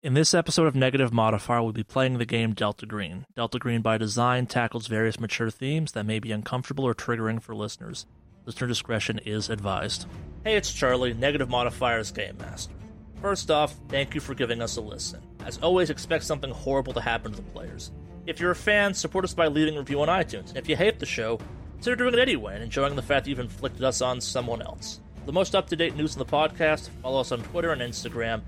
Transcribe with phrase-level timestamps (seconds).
[0.00, 3.26] In this episode of Negative Modifier, we'll be playing the game Delta Green.
[3.34, 7.52] Delta Green, by design, tackles various mature themes that may be uncomfortable or triggering for
[7.52, 8.06] listeners.
[8.46, 10.06] Listener discretion is advised.
[10.44, 12.74] Hey, it's Charlie, Negative Modifier's Game Master.
[13.20, 15.20] First off, thank you for giving us a listen.
[15.44, 17.90] As always, expect something horrible to happen to the players.
[18.24, 20.56] If you're a fan, support us by leaving a review on iTunes.
[20.56, 21.40] If you hate the show,
[21.72, 25.00] consider doing it anyway and enjoying the fact that you've inflicted us on someone else.
[25.18, 27.82] For the most up to date news on the podcast, follow us on Twitter and
[27.82, 28.42] Instagram.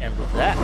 [0.00, 0.56] And with that,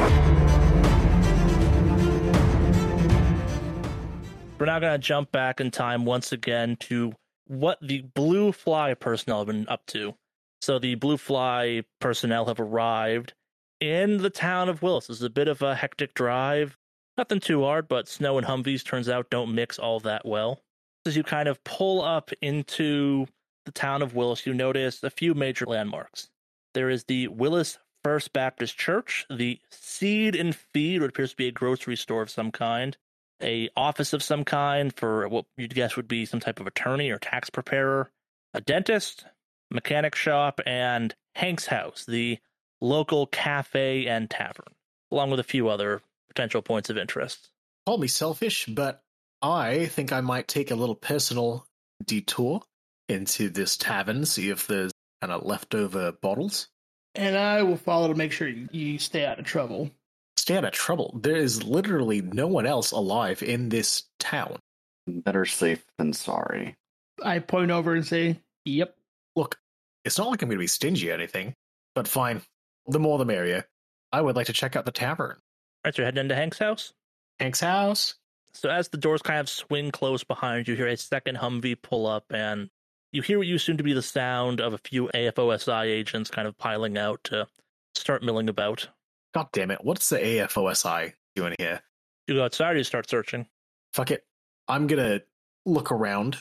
[4.59, 7.15] we're now going to jump back in time once again to
[7.47, 10.15] what the Blue Fly personnel have been up to.
[10.61, 13.35] So the Blue Fly personnel have arrived
[13.81, 15.11] in the town of Willis.
[15.11, 16.79] It's a bit of a hectic drive.
[17.19, 20.61] Nothing too hard, but snow and Humvees turns out don't mix all that well.
[21.05, 23.27] As you kind of pull up into
[23.65, 26.31] the town of Willis, you notice a few major landmarks.
[26.75, 31.49] There is the Willis First Baptist Church, the Seed and Feed, what appears to be
[31.49, 32.97] a grocery store of some kind,
[33.43, 37.11] a office of some kind for what you'd guess would be some type of attorney
[37.11, 38.11] or tax preparer,
[38.55, 39.25] a dentist,
[39.71, 42.39] mechanic shop, and Hank's house, the
[42.81, 44.75] local cafe and tavern,
[45.11, 47.49] along with a few other potential points of interest.
[47.87, 49.03] Call me selfish, but
[49.41, 51.67] I think I might take a little personal
[52.05, 52.63] detour
[53.09, 56.69] into this tavern, see if there's kind of leftover bottles.
[57.15, 59.91] And I will follow to make sure you, you stay out of trouble.
[60.37, 61.19] Stay out of trouble.
[61.23, 64.59] There is literally no one else alive in this town.
[65.07, 66.77] Better safe than sorry.
[67.23, 68.97] I point over and say, Yep.
[69.37, 69.59] Look,
[70.05, 71.55] it's not like I'm going to be stingy or anything,
[71.95, 72.43] but fine.
[72.87, 73.67] The more the merrier.
[74.13, 75.37] I would like to check out the tavern.
[75.85, 76.93] Right, so you're heading into Hank's house?
[77.39, 78.15] Hank's house.
[78.53, 81.81] So as the doors kind of swing close behind you, you hear a second Humvee
[81.81, 82.69] pull up, and
[83.13, 86.49] you hear what you assume to be the sound of a few AFOSI agents kind
[86.49, 87.47] of piling out to
[87.95, 88.89] start milling about.
[89.35, 89.81] God damn it.
[89.83, 91.83] What's the AFOSI doing here?
[92.27, 93.47] You go outside, you start searching.
[93.93, 94.25] Fuck it.
[94.69, 95.25] I'm going to
[95.67, 96.39] look around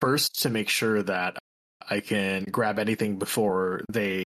[0.00, 1.38] first to make sure that
[1.88, 4.24] I can grab anything before they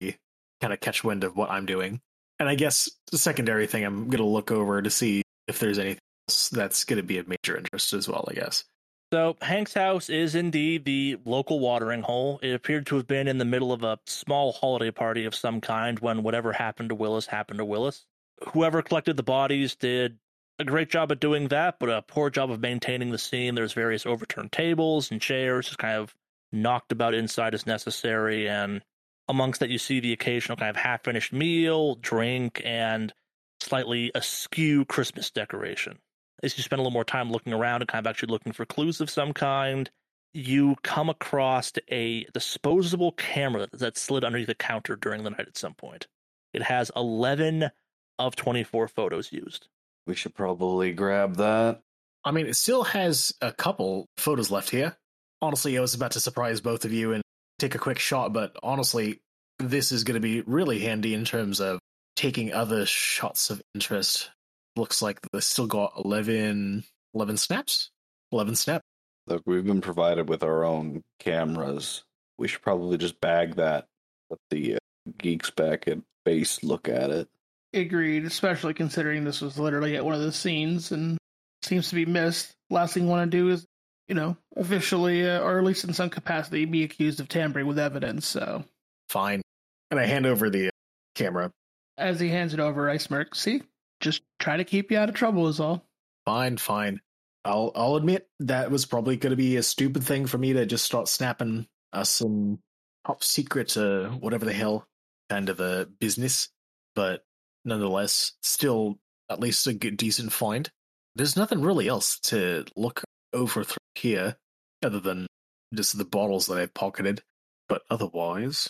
[0.61, 2.01] kind of catch wind of what I'm doing.
[2.39, 5.79] And I guess the secondary thing, I'm going to look over to see if there's
[5.79, 8.65] anything else that's going to be of major interest as well, I guess.
[9.13, 12.39] So, Hank's house is indeed the local watering hole.
[12.43, 15.61] It appeared to have been in the middle of a small holiday party of some
[15.61, 18.07] kind when whatever happened to Willis happened to Willis.
[18.53, 20.19] Whoever collected the bodies did
[20.61, 23.57] a great job at doing that, but a poor job of maintaining the scene.
[23.57, 26.15] There's various overturned tables and chairs, just kind of
[26.53, 28.49] knocked about inside as necessary.
[28.49, 28.81] And
[29.29, 33.13] amongst that, you see the occasional kind of half finished meal, drink, and
[33.59, 35.99] slightly askew Christmas decoration
[36.43, 38.65] as you spend a little more time looking around and kind of actually looking for
[38.65, 39.91] clues of some kind,
[40.33, 45.57] you come across a disposable camera that slid underneath the counter during the night at
[45.57, 46.07] some point.
[46.53, 47.71] It has 11
[48.19, 49.69] of 24 photos used.
[50.07, 51.81] We should probably grab that.
[52.25, 54.97] I mean, it still has a couple photos left here.
[55.43, 57.23] Honestly, I was about to surprise both of you and
[57.59, 59.21] take a quick shot, but honestly,
[59.59, 61.79] this is going to be really handy in terms of
[62.17, 64.31] taking other shots of interest
[64.77, 67.91] looks like they still got 11, 11 snaps.
[68.33, 68.83] 11 snap.
[69.27, 72.03] Look, we've been provided with our own cameras.
[72.39, 73.87] We should probably just bag that.
[74.31, 74.79] Let the uh,
[75.19, 77.29] geeks back at base look at it.
[77.73, 81.19] Agreed, especially considering this was literally at one of the scenes and
[81.63, 82.53] seems to be missed.
[82.71, 83.65] Last thing you want to do is,
[84.09, 87.79] you know, officially, uh, or at least in some capacity, be accused of tampering with
[87.79, 88.27] evidence.
[88.27, 88.65] So,
[89.09, 89.43] fine.
[89.91, 90.71] And I hand over the uh,
[91.15, 91.53] camera.
[91.97, 93.35] As he hands it over, I smirk.
[93.35, 93.63] See,
[94.01, 95.85] just try to keep you out of trouble is all.
[96.25, 97.01] Fine, fine.
[97.45, 100.67] I'll I'll admit that was probably going to be a stupid thing for me to
[100.67, 102.59] just start snapping us some
[103.07, 104.87] top secret, uh, whatever the hell
[105.31, 106.49] kind of a business.
[106.95, 107.25] But
[107.65, 108.99] nonetheless, still
[109.31, 110.71] at least a good, decent find.
[111.15, 114.37] There's nothing really else to look over through here
[114.83, 115.27] other than
[115.75, 117.23] just the bottles that I've pocketed.
[117.69, 118.69] But otherwise,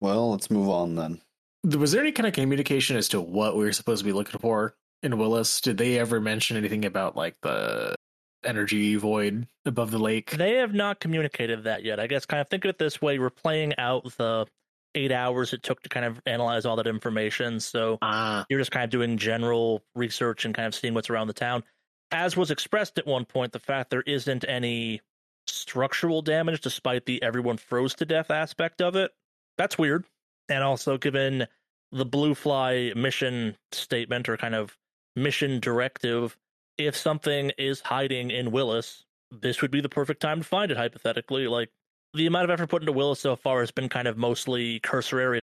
[0.00, 1.20] well, let's move on then.
[1.64, 4.40] Was there any kind of communication as to what we were supposed to be looking
[4.40, 5.60] for in Willis?
[5.60, 7.94] Did they ever mention anything about like the
[8.44, 10.32] energy void above the lake?
[10.32, 12.00] They have not communicated that yet.
[12.00, 14.46] I guess kind of think of it this way: we're playing out the
[14.94, 17.60] eight hours it took to kind of analyze all that information.
[17.60, 18.44] So ah.
[18.48, 21.62] you're just kind of doing general research and kind of seeing what's around the town.
[22.10, 25.00] As was expressed at one point, the fact there isn't any
[25.46, 29.12] structural damage despite the everyone froze to death aspect of it.
[29.56, 30.04] That's weird
[30.48, 31.46] and also given
[31.92, 34.76] the Blue Fly mission statement or kind of
[35.14, 36.36] mission directive,
[36.78, 40.76] if something is hiding in Willis, this would be the perfect time to find it,
[40.76, 41.46] hypothetically.
[41.46, 41.70] Like,
[42.14, 45.40] the amount of effort put into Willis so far has been kind of mostly cursory.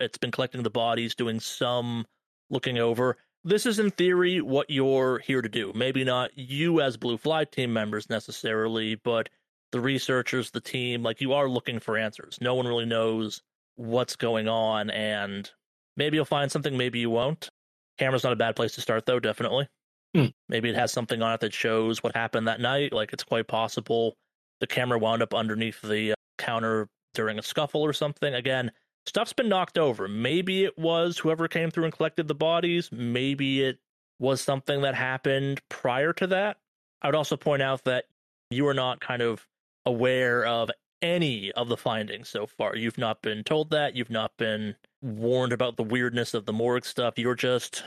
[0.00, 2.06] It's been collecting the bodies, doing some
[2.50, 3.16] looking over.
[3.44, 5.72] this is in theory what you're here to do.
[5.74, 9.28] Maybe not you as Blue Fly team members necessarily, but
[9.72, 12.38] the researchers, the team, like you are looking for answers.
[12.40, 13.42] No one really knows
[13.76, 15.50] what's going on, and
[15.96, 17.50] maybe you'll find something, maybe you won't.
[17.98, 19.68] Camera's not a bad place to start, though, definitely.
[20.14, 20.26] Hmm.
[20.48, 22.92] Maybe it has something on it that shows what happened that night.
[22.92, 24.14] Like it's quite possible
[24.60, 28.34] the camera wound up underneath the uh, counter during a scuffle or something.
[28.34, 28.70] Again,
[29.06, 30.06] stuff's been knocked over.
[30.06, 32.90] Maybe it was whoever came through and collected the bodies.
[32.92, 33.78] Maybe it
[34.18, 36.58] was something that happened prior to that.
[37.02, 38.04] I would also point out that
[38.50, 39.46] you are not kind of
[39.84, 40.70] aware of
[41.02, 42.76] any of the findings so far.
[42.76, 43.94] You've not been told that.
[43.96, 47.18] You've not been warned about the weirdness of the morgue stuff.
[47.18, 47.84] You're just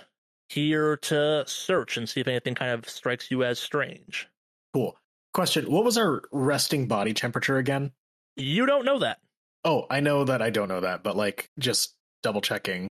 [0.50, 4.28] here to search and see if anything kind of strikes you as strange.
[4.74, 4.98] Cool.
[5.34, 7.92] Question What was our resting body temperature again?
[8.36, 9.20] You don't know that.
[9.64, 12.88] Oh, I know that I don't know that, but like just double checking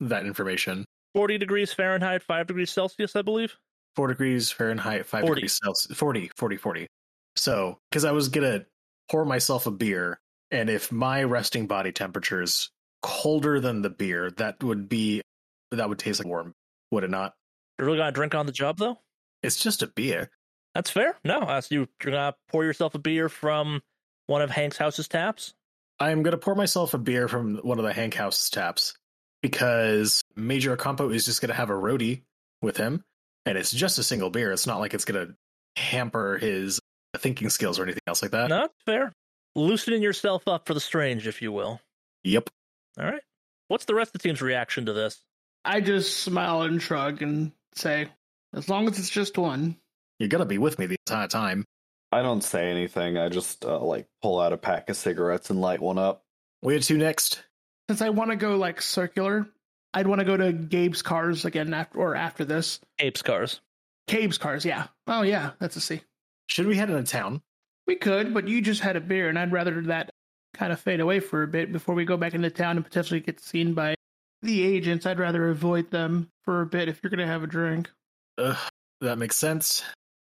[0.00, 0.84] that information.
[1.14, 3.56] 40 degrees Fahrenheit, 5 degrees Celsius, I believe.
[3.96, 5.34] Four degrees Fahrenheit, five 40.
[5.34, 5.98] degrees Celsius.
[5.98, 6.86] 40, 40, 40.
[7.34, 8.66] So, because I was going to
[9.10, 10.20] pour myself a beer,
[10.50, 12.70] and if my resting body temperature is
[13.02, 15.22] colder than the beer, that would be,
[15.70, 16.54] that would taste like warm,
[16.90, 17.34] would it not?
[17.78, 18.98] You're really gonna drink on the job though?
[19.42, 20.30] It's just a beer.
[20.74, 21.16] That's fair.
[21.24, 23.82] No, uh, so you, you're gonna pour yourself a beer from
[24.26, 25.54] one of Hank's house's taps.
[26.00, 28.94] I'm going to pour myself a beer from one of the Hank house's taps
[29.42, 32.22] because Major Ocampo is just to have a roadie
[32.62, 33.02] with him,
[33.46, 34.52] and it's just a single beer.
[34.52, 35.34] It's not like it's to
[35.76, 36.80] hamper his
[37.16, 38.48] thinking skills or anything else like that.
[38.48, 39.12] No, that's fair.
[39.54, 41.80] Loosening yourself up for the strange, if you will.
[42.24, 42.50] Yep.
[42.98, 43.22] All right.
[43.68, 45.20] What's the rest of the team's reaction to this?
[45.64, 48.08] I just smile and shrug and say,
[48.54, 49.76] as long as it's just one.
[50.18, 51.64] You're going to be with me the entire time.
[52.10, 53.18] I don't say anything.
[53.18, 56.22] I just uh, like pull out a pack of cigarettes and light one up.
[56.60, 57.42] Where to next?
[57.88, 59.46] Since I want to go like circular,
[59.94, 62.80] I'd want to go to Gabe's cars again after or after this.
[62.98, 63.60] Apes cars.
[64.06, 64.86] Gabe's cars, yeah.
[65.06, 66.00] Oh yeah, that's a C.
[66.48, 67.42] Should we head into town?
[67.86, 70.10] We could, but you just had a beer, and I'd rather that
[70.54, 73.20] kind of fade away for a bit before we go back into town and potentially
[73.20, 73.94] get seen by
[74.42, 75.06] the agents.
[75.06, 77.90] I'd rather avoid them for a bit if you're going to have a drink.
[78.38, 78.56] Ugh,
[79.00, 79.82] that makes sense.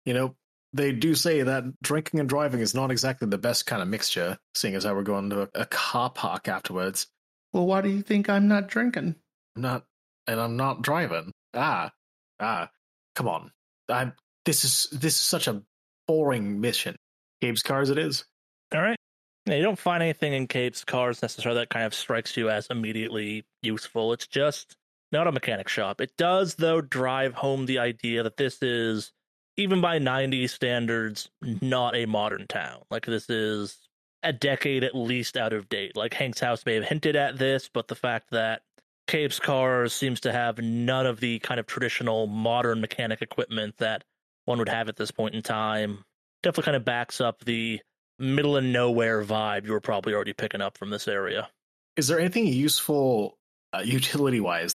[0.05, 0.35] You know,
[0.73, 4.39] they do say that drinking and driving is not exactly the best kind of mixture,
[4.55, 7.07] seeing as how we're going to a, a car park afterwards.
[7.53, 9.17] Well, why do you think I'm not drinking?
[9.57, 9.85] I'm not,
[10.27, 11.33] and I'm not driving.
[11.55, 11.91] Ah,
[12.39, 12.71] ah,
[13.15, 13.51] come on.
[13.89, 14.13] I'm.
[14.47, 15.63] This is this is such a
[16.11, 16.97] boring mission.
[17.41, 18.25] Gabe's cars, it is.
[18.75, 18.97] All right.
[19.47, 22.67] Yeah, you don't find anything in Cape's cars necessarily that kind of strikes you as
[22.67, 24.13] immediately useful.
[24.13, 24.75] It's just
[25.13, 26.01] not a mechanic shop.
[26.01, 29.13] It does, though, drive home the idea that this is,
[29.57, 32.81] even by 90s standards, not a modern town.
[32.91, 33.79] Like, this is
[34.25, 35.97] a decade at least out of date.
[35.97, 38.63] Like, Hank's house may have hinted at this, but the fact that
[39.07, 44.03] Cape's cars seems to have none of the kind of traditional modern mechanic equipment that
[44.45, 46.05] one would have at this point in time
[46.43, 47.81] definitely kind of backs up the
[48.19, 51.49] middle of nowhere vibe you were probably already picking up from this area.
[51.97, 53.39] Is there anything useful
[53.73, 54.73] uh, utility wise?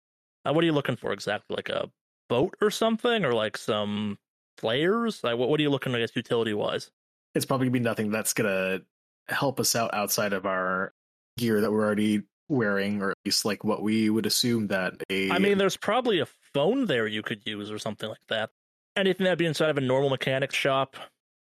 [0.45, 1.57] Uh, what are you looking for exactly?
[1.57, 1.91] Like a
[2.29, 4.19] boat or something, or like some
[4.59, 5.23] flares?
[5.23, 5.49] Like what?
[5.49, 5.95] What are you looking?
[5.95, 6.91] I guess utility wise.
[7.35, 8.81] It's probably gonna be nothing that's gonna
[9.29, 10.93] help us out outside of our
[11.39, 15.31] gear that we're already wearing, or at least like what we would assume that a.
[15.31, 18.51] I mean, there's probably a phone there you could use or something like that.
[18.97, 20.97] Anything that'd be inside of a normal mechanic shop,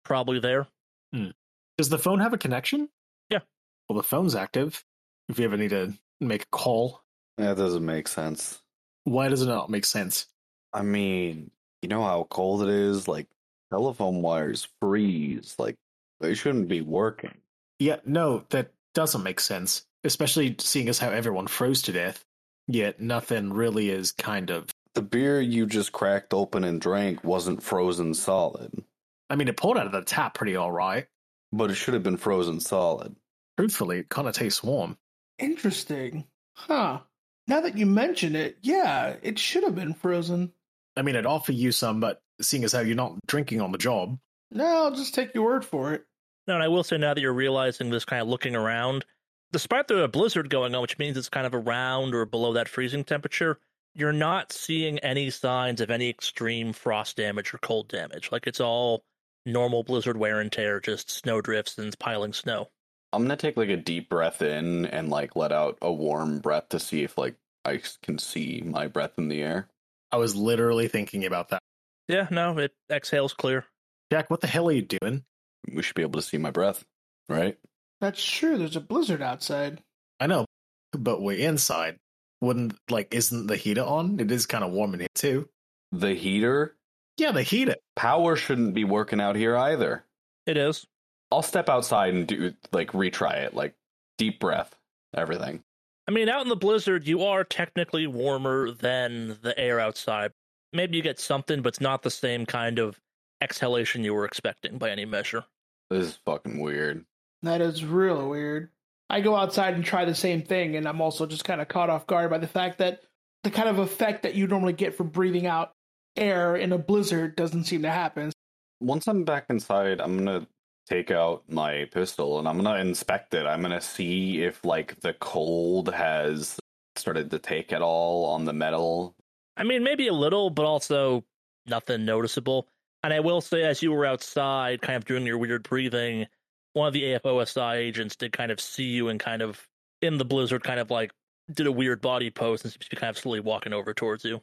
[0.05, 0.67] probably there.
[1.13, 1.31] Hmm.
[1.77, 2.89] does the phone have a connection?
[3.31, 3.41] Yeah.
[3.89, 4.85] Well, the phone's active.
[5.29, 7.03] If you ever need to make a call,
[7.39, 8.61] That doesn't make sense.
[9.05, 10.27] why does it not make sense?
[10.73, 11.51] I mean,
[11.83, 13.09] you know how cold it is?
[13.09, 13.27] Like,
[13.71, 15.55] telephone wires freeze.
[15.59, 15.77] Like,
[16.21, 17.35] they shouldn't be working.
[17.79, 19.85] Yeah, no, that doesn't make sense.
[20.05, 22.25] Especially seeing as how everyone froze to death.
[22.69, 24.69] Yet nothing really is kind of.
[24.95, 28.85] The beer you just cracked open and drank wasn't frozen solid,
[29.31, 31.07] I mean, it poured out of the tap pretty all right.
[31.53, 33.17] but it should have been frozen solid.
[33.59, 34.97] Truthfully, it kind of tastes warm.
[35.39, 36.25] Interesting.
[36.55, 37.01] Huh.
[37.49, 40.53] Now that you mention it, yeah, it should have been frozen.
[40.97, 43.79] I mean, I'd offer you some, but seeing as how you're not drinking on the
[43.79, 44.19] job,
[44.51, 46.05] No, I'll just take your word for it.
[46.47, 49.05] No, and I will say now that you're realizing this, kind of looking around,
[49.53, 53.05] despite the blizzard going on, which means it's kind of around or below that freezing
[53.05, 53.59] temperature,
[53.95, 58.31] you're not seeing any signs of any extreme frost damage or cold damage.
[58.33, 59.05] Like it's all
[59.45, 62.69] normal blizzard wear and tear, just snow drifts and piling snow.
[63.13, 66.71] I'm gonna take like a deep breath in and like let out a warm breath
[66.71, 67.35] to see if like
[67.65, 69.69] I can see my breath in the air.
[70.11, 71.61] I was literally thinking about that.
[72.09, 73.67] Yeah, no, it exhales clear.
[74.11, 75.25] Jack, what the hell are you doing?
[75.73, 76.85] We should be able to see my breath,
[77.29, 77.57] right?
[78.01, 78.59] That's true.
[78.59, 79.83] There's a blizzard outside.
[80.19, 80.47] I know,
[80.93, 81.99] but we're inside.
[82.43, 84.21] Wouldn't like isn't the heater on?
[84.21, 85.49] It is kind of warm in here too.
[85.93, 86.77] The heater
[87.17, 87.77] Yeah, the heater.
[87.97, 90.05] power shouldn't be working out here either.
[90.47, 90.87] It is.
[91.31, 93.75] I'll step outside and do like retry it, like
[94.19, 94.75] deep breath,
[95.15, 95.63] everything.
[96.09, 100.33] I mean, out in the blizzard, you are technically warmer than the air outside.
[100.73, 102.99] Maybe you get something, but it's not the same kind of
[103.41, 105.45] exhalation you were expecting by any measure.
[105.91, 107.05] This is fucking weird.
[107.43, 108.71] That is really weird.
[109.13, 111.91] I go outside and try the same thing, and I'm also just kind of caught
[111.91, 113.03] off guard by the fact that
[113.43, 115.73] the kind of effect that you normally get from breathing out
[116.17, 118.33] air in a blizzard doesn't seem to happen.
[118.81, 120.47] Once I'm back inside, I'm gonna
[120.89, 123.45] take out my pistol and I'm gonna inspect it.
[123.45, 126.59] I'm gonna see if like the cold has
[126.97, 129.15] started to take at all on the metal.
[129.59, 131.25] I mean, maybe a little, but also
[131.67, 132.67] nothing noticeable.
[133.03, 136.27] And I will say, as you were outside, kind of doing your weird breathing,
[136.75, 139.67] one of the AFOSI agents did kind of see you and kind of
[140.01, 141.13] in the blizzard, kind of like
[141.53, 144.25] did a weird body pose and seems to be kind of slowly walking over towards
[144.25, 144.41] you.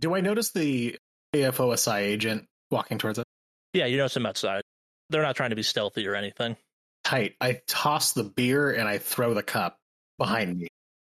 [0.00, 0.98] Do I notice the
[1.34, 3.24] AFOSI agent walking towards us?
[3.72, 4.62] Yeah, you notice him outside.
[5.10, 6.56] They're not trying to be stealthy or anything.
[7.04, 7.34] Tight.
[7.40, 9.78] I toss the beer and I throw the cup
[10.18, 10.68] behind me.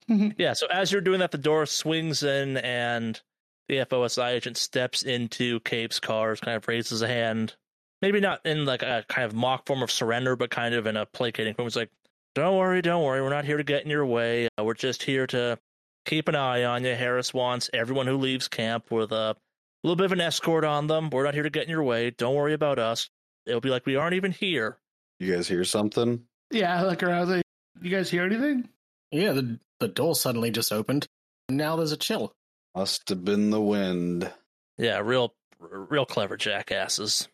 [0.37, 3.19] Yeah, so as you're doing that, the door swings in and
[3.67, 7.55] the FOSI agent steps into Cape's cars, kind of raises a hand.
[8.01, 10.97] Maybe not in like a kind of mock form of surrender, but kind of in
[10.97, 11.67] a placating form.
[11.67, 11.89] It's like,
[12.35, 13.21] don't worry, don't worry.
[13.21, 14.47] We're not here to get in your way.
[14.59, 15.57] Uh, we're just here to
[16.05, 16.93] keep an eye on you.
[16.93, 19.35] Harris wants everyone who leaves camp with a
[19.83, 21.09] little bit of an escort on them.
[21.09, 22.11] We're not here to get in your way.
[22.11, 23.09] Don't worry about us.
[23.47, 24.77] It'll be like we aren't even here.
[25.19, 26.23] You guys hear something?
[26.51, 27.29] Yeah, I look around.
[27.29, 27.43] Like,
[27.81, 28.69] you guys hear anything?
[29.11, 31.07] Yeah, the, the door suddenly just opened.
[31.49, 32.33] Now there's a chill.
[32.75, 34.31] Must have been the wind.
[34.77, 37.27] Yeah, real, real clever jackasses.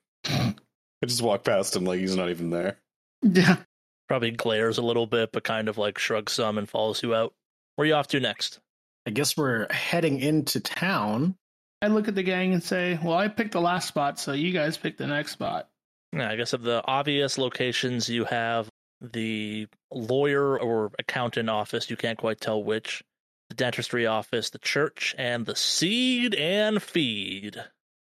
[1.04, 2.78] I just walk past him like he's not even there.
[3.22, 3.58] Yeah.
[4.08, 7.34] Probably glares a little bit, but kind of like shrugs some and follows you out.
[7.76, 8.62] Where are you off to next?
[9.06, 11.36] I guess we're heading into town.
[11.82, 14.54] I look at the gang and say, "Well, I picked the last spot, so you
[14.54, 15.70] guys pick the next spot."
[16.14, 18.70] Yeah, I guess of the obvious locations, you have
[19.02, 21.90] the lawyer or accountant office.
[21.90, 23.04] You can't quite tell which.
[23.50, 27.62] The dentistry office, the church, and the seed and feed.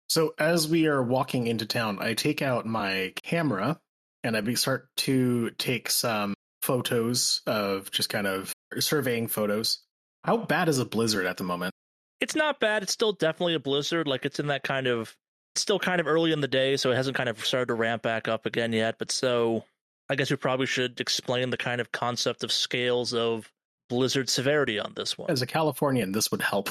[0.09, 3.79] So as we are walking into town, I take out my camera
[4.23, 9.79] and I start to take some photos of just kind of surveying photos.
[10.23, 11.73] How bad is a blizzard at the moment?
[12.19, 12.83] It's not bad.
[12.83, 14.07] It's still definitely a blizzard.
[14.07, 15.15] Like it's in that kind of.
[15.55, 17.73] It's still kind of early in the day, so it hasn't kind of started to
[17.73, 18.97] ramp back up again yet.
[18.99, 19.63] But so,
[20.09, 23.51] I guess we probably should explain the kind of concept of scales of
[23.89, 25.31] blizzard severity on this one.
[25.31, 26.69] As a Californian, this would help.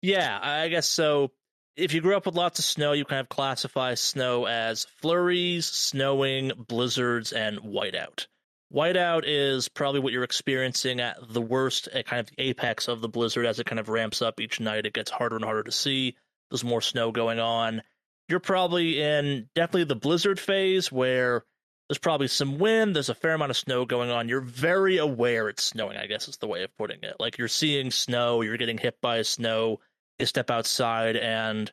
[0.00, 1.30] Yeah, I guess so.
[1.74, 5.64] If you grew up with lots of snow, you kind of classify snow as flurries,
[5.64, 8.26] snowing, blizzards, and whiteout.
[8.70, 13.00] Whiteout is probably what you're experiencing at the worst, at kind of the apex of
[13.00, 14.84] the blizzard as it kind of ramps up each night.
[14.84, 16.14] It gets harder and harder to see.
[16.50, 17.82] There's more snow going on.
[18.28, 21.44] You're probably in definitely the blizzard phase where
[21.88, 24.28] there's probably some wind, there's a fair amount of snow going on.
[24.28, 27.16] You're very aware it's snowing, I guess is the way of putting it.
[27.18, 29.80] Like you're seeing snow, you're getting hit by snow,
[30.26, 31.70] step outside and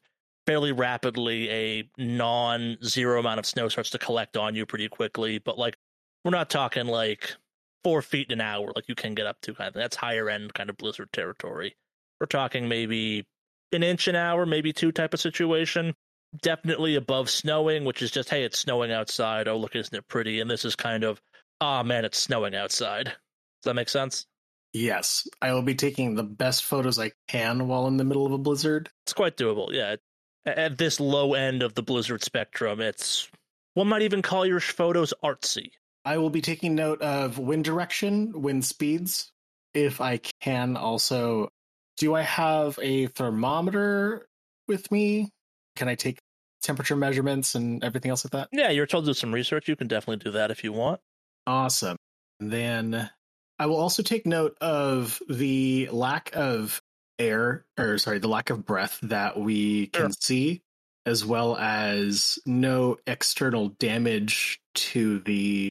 [0.47, 5.57] fairly rapidly a non-zero amount of snow starts to collect on you pretty quickly but
[5.57, 5.77] like
[6.23, 7.35] we're not talking like
[7.83, 10.53] four feet an hour like you can get up to kind of that's higher end
[10.53, 11.75] kind of blizzard territory.
[12.19, 13.25] We're talking maybe
[13.71, 15.95] an inch an hour maybe two type of situation.
[16.41, 19.47] Definitely above snowing which is just hey it's snowing outside.
[19.47, 20.39] Oh look isn't it pretty?
[20.39, 21.21] And this is kind of
[21.61, 23.05] ah oh, man it's snowing outside.
[23.05, 24.25] Does that make sense
[24.73, 28.31] Yes, I will be taking the best photos I can while in the middle of
[28.31, 28.89] a blizzard.
[29.05, 29.71] it's quite doable.
[29.71, 29.95] Yeah,
[30.45, 33.29] at this low end of the blizzard spectrum, it's
[33.73, 35.71] one might even call your photos artsy.
[36.05, 39.31] I will be taking note of wind direction, wind speeds.
[39.73, 41.49] If I can also,
[41.97, 44.27] do I have a thermometer
[44.67, 45.29] with me?
[45.75, 46.19] Can I take
[46.63, 48.49] temperature measurements and everything else like that?
[48.51, 49.67] Yeah, you're told to do some research.
[49.67, 51.01] You can definitely do that if you want.
[51.45, 51.97] Awesome.
[52.39, 53.09] And then
[53.59, 56.81] I will also take note of the lack of
[57.19, 60.61] air, or sorry, the lack of breath that we can see,
[61.05, 65.69] as well as no external damage to the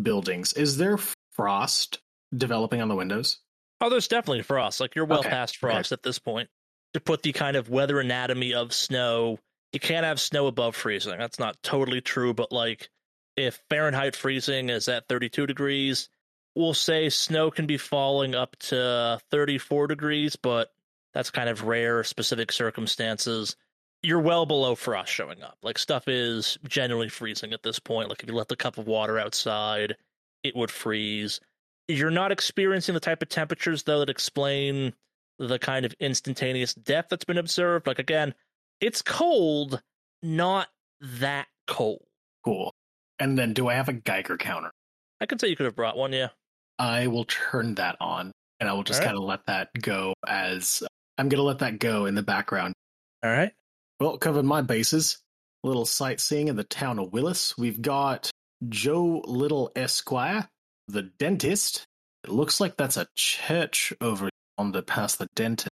[0.00, 0.52] buildings.
[0.52, 0.98] Is there
[1.32, 2.00] frost
[2.36, 3.38] developing on the windows?
[3.80, 4.80] Oh, there's definitely frost.
[4.80, 5.72] Like you're well Okay, past okay.
[5.72, 6.50] frost at this point.
[6.92, 9.38] To put the kind of weather anatomy of snow,
[9.72, 11.16] you can't have snow above freezing.
[11.16, 12.90] That's not totally true, but like
[13.36, 16.10] if Fahrenheit freezing is at 32 degrees,
[16.54, 20.72] we'll say snow can be falling up to 34 degrees, but
[21.12, 23.56] that's kind of rare, specific circumstances.
[24.02, 25.58] You're well below frost showing up.
[25.62, 28.08] Like stuff is generally freezing at this point.
[28.08, 29.96] Like if you left the cup of water outside,
[30.42, 31.40] it would freeze.
[31.88, 34.94] You're not experiencing the type of temperatures though that explain
[35.38, 37.86] the kind of instantaneous death that's been observed.
[37.86, 38.34] Like again,
[38.80, 39.82] it's cold,
[40.22, 40.68] not
[41.00, 42.06] that cold.
[42.44, 42.74] Cool.
[43.18, 44.70] And then do I have a Geiger counter?
[45.20, 46.28] I could say you could have brought one, yeah.
[46.80, 49.10] I will turn that on and I will just All right.
[49.10, 50.82] kind of let that go as
[51.18, 52.72] I'm going to let that go in the background.
[53.22, 53.52] All right.
[54.00, 55.18] Well, covered my bases.
[55.62, 57.56] A little sightseeing in the town of Willis.
[57.58, 58.30] We've got
[58.66, 60.48] Joe Little Esquire,
[60.88, 61.84] the dentist.
[62.24, 65.68] It looks like that's a church over on the past the dentist.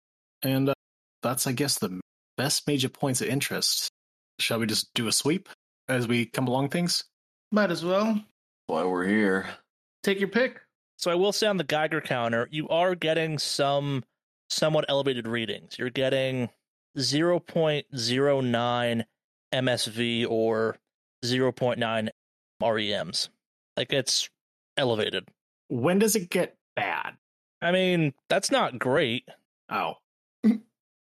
[0.41, 0.73] And uh,
[1.21, 1.99] that's, I guess, the
[2.37, 3.89] best major points of interest.
[4.39, 5.49] Shall we just do a sweep
[5.89, 7.03] as we come along things?
[7.51, 8.21] Might as well.
[8.67, 9.47] Why we're here.
[10.03, 10.62] Take your pick.
[11.03, 14.05] So I will say on the Geiger counter, you are getting some
[14.49, 15.77] somewhat elevated readings.
[15.77, 16.49] You're getting
[16.97, 19.03] 0.09
[19.53, 20.77] MSV or
[21.25, 22.09] 0.9
[22.61, 23.29] REMs.
[23.75, 24.29] Like it's
[24.77, 25.27] elevated.
[25.67, 27.17] When does it get bad?
[27.61, 29.27] I mean, that's not great.
[29.69, 29.95] Oh.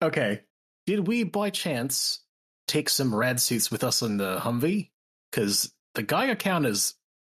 [0.03, 0.41] okay.
[0.85, 2.19] Did we by chance
[2.67, 4.91] take some rad suits with us in the Humvee?
[5.31, 6.93] Because the Geiger count is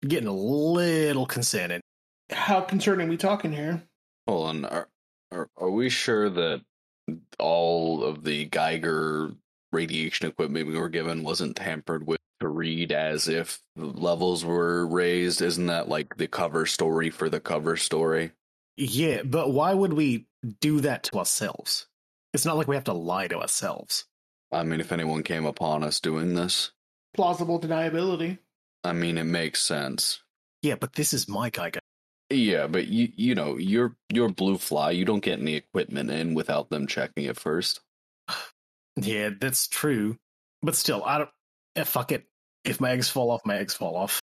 [0.05, 1.79] getting a little concerning.
[2.31, 3.83] How concerning we talking here?
[4.27, 4.65] Hold on.
[4.65, 4.89] Are,
[5.31, 6.61] are are we sure that
[7.39, 9.31] all of the Geiger
[9.71, 14.85] radiation equipment we were given wasn't tampered with to read as if the levels were
[14.87, 15.41] raised?
[15.41, 18.31] Isn't that like the cover story for the cover story?
[18.77, 20.27] Yeah, but why would we
[20.61, 21.87] do that to ourselves?
[22.33, 24.05] It's not like we have to lie to ourselves.
[24.51, 26.71] I mean, if anyone came upon us doing this,
[27.13, 28.37] Plausible deniability.
[28.83, 30.21] I mean, it makes sense.
[30.61, 31.79] Yeah, but this is my Geiger.
[32.29, 34.91] Yeah, but you you know, you're you're blue fly.
[34.91, 37.81] You don't get any equipment in without them checking it first.
[39.01, 40.17] Yeah, that's true.
[40.61, 41.29] But still, I don't.
[41.77, 42.25] Eh, fuck it.
[42.65, 44.19] If my eggs fall off, my eggs fall off.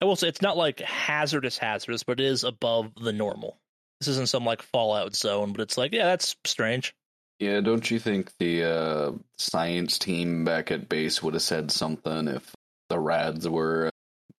[0.00, 3.58] I will say it's not like hazardous hazardous, but it is above the normal.
[3.98, 6.94] This isn't some like fallout zone, but it's like, yeah, that's strange.
[7.40, 12.28] Yeah, don't you think the uh, science team back at base would have said something
[12.28, 12.54] if
[12.88, 13.90] the rads were uh,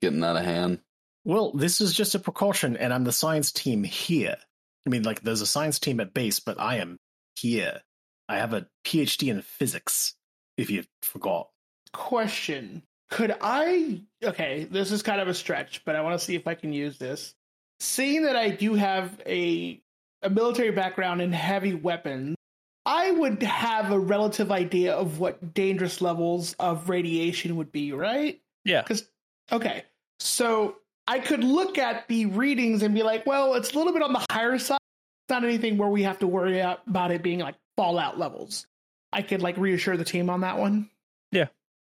[0.02, 0.80] getting out of hand?
[1.24, 4.38] Well, this is just a precaution, and I'm the science team here.
[4.86, 6.98] I mean, like, there's a science team at base, but I am
[7.36, 7.82] here.
[8.28, 10.16] I have a PhD in physics,
[10.58, 11.50] if you forgot.
[11.94, 12.84] Question.
[13.12, 16.48] Could I okay, this is kind of a stretch, but I want to see if
[16.48, 17.36] I can use this.
[17.82, 19.82] Seeing that I do have a
[20.22, 22.38] a military background in heavy weapons,
[22.86, 28.40] I would have a relative idea of what dangerous levels of radiation would be, right?
[28.64, 28.82] Yeah.
[28.82, 29.10] Because
[29.52, 29.84] okay,
[30.22, 34.02] so I could look at the readings and be like, well, it's a little bit
[34.02, 34.80] on the higher side.
[35.26, 38.68] It's not anything where we have to worry about it being like fallout levels.
[39.12, 40.90] I could like reassure the team on that one.
[41.32, 41.48] Yeah.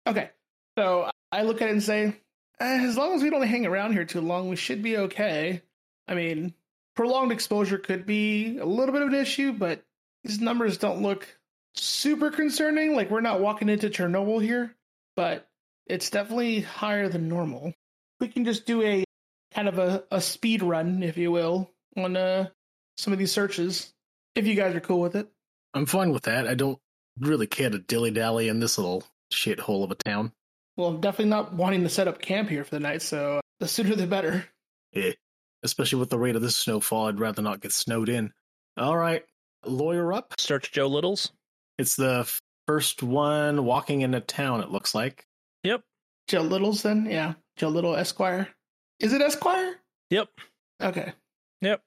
[0.07, 0.29] Okay.
[0.77, 2.15] So I look at it and say,
[2.59, 5.61] eh, as long as we don't hang around here too long, we should be okay.
[6.07, 6.53] I mean,
[6.95, 9.83] prolonged exposure could be a little bit of an issue, but
[10.23, 11.27] these numbers don't look
[11.75, 12.95] super concerning.
[12.95, 14.75] Like we're not walking into Chernobyl here,
[15.15, 15.47] but
[15.87, 17.73] it's definitely higher than normal.
[18.21, 19.03] We can just do a
[19.53, 22.47] kind of a, a speed run, if you will, on uh,
[22.97, 23.91] some of these searches,
[24.35, 25.27] if you guys are cool with it.
[25.73, 26.47] I'm fine with that.
[26.47, 26.79] I don't
[27.19, 29.03] really care to dilly dally in this little
[29.33, 30.31] shithole of a town.
[30.77, 33.67] Well, I'm definitely not wanting to set up camp here for the night, so the
[33.67, 34.45] sooner the better.
[34.93, 35.11] Yeah.
[35.63, 38.33] Especially with the rate of this snowfall, I'd rather not get snowed in.
[38.77, 39.23] All right,
[39.65, 40.33] lawyer up.
[40.39, 41.31] Search Joe Little's.
[41.77, 42.31] It's the
[42.67, 45.25] first one walking into town, it looks like.
[45.63, 45.83] Yep.
[46.31, 47.07] Joe Little's then?
[47.09, 47.33] Yeah.
[47.57, 48.47] Joe Little Esquire.
[49.01, 49.75] Is it Esquire?
[50.11, 50.29] Yep.
[50.81, 51.11] Okay.
[51.59, 51.81] Yep.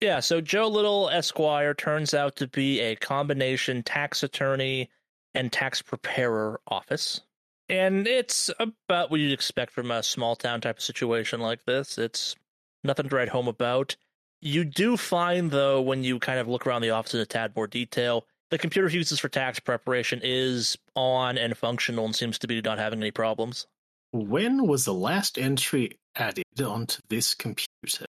[0.00, 4.88] Yeah, so Joe Little Esquire turns out to be a combination tax attorney
[5.34, 7.20] and tax preparer office.
[7.68, 11.98] And it's about what you'd expect from a small town type of situation like this.
[11.98, 12.34] It's
[12.82, 13.96] nothing to write home about.
[14.40, 17.54] You do find, though, when you kind of look around the office in a tad
[17.54, 22.38] more detail, the computer he uses for tax preparation is on and functional and seems
[22.38, 23.66] to be not having any problems.
[24.12, 28.06] When was the last entry added onto this computer?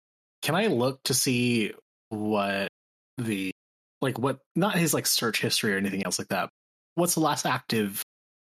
[0.42, 1.72] Can I look to see
[2.10, 2.68] what
[3.18, 3.52] the
[4.00, 6.50] like what not his like search history or anything else like that.
[6.94, 8.02] What's the last active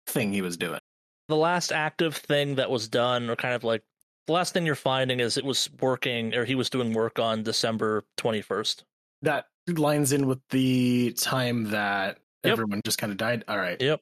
[0.06, 0.80] thing he was doing?
[1.28, 3.82] the last active thing that was done, or kind of like
[4.26, 7.42] the last thing you're finding is it was working, or he was doing work on
[7.42, 8.82] December 21st.
[9.22, 12.52] That lines in with the time that Yep.
[12.52, 13.44] everyone just kind of died.
[13.48, 13.80] All right.
[13.80, 14.00] Yep.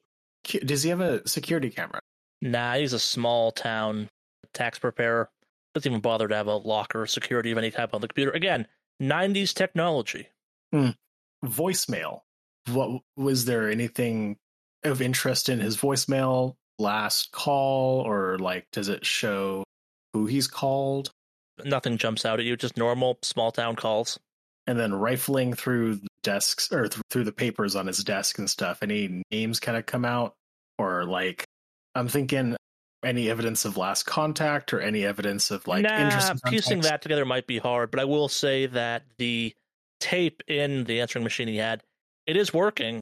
[0.65, 2.01] Does he have a security camera?
[2.43, 4.09] Nah, he's a small town
[4.55, 5.31] tax preparer.
[5.75, 8.33] Doesn't even bother to have a locker or security of any type on the computer.
[8.33, 8.67] Again,
[9.01, 10.29] 90s technology.
[10.73, 10.91] Hmm.
[11.45, 12.21] Voicemail.
[12.73, 14.37] What was there anything
[14.85, 19.65] of interest in his voicemail last call or like does it show
[20.13, 21.11] who he's called?
[21.65, 24.19] Nothing jumps out at you, just normal small town calls.
[24.67, 28.83] And then rifling through desks or th- through the papers on his desk and stuff,
[28.83, 30.35] any names kind of come out?
[30.79, 31.45] Or like,
[31.95, 32.57] I'm thinking
[33.05, 36.11] any evidence of last contact or any evidence of like nah,
[36.47, 36.89] piecing contacts?
[36.89, 39.55] that together might be hard, but I will say that the
[40.01, 41.83] tape in the answering machine he had,
[42.27, 43.01] it is working.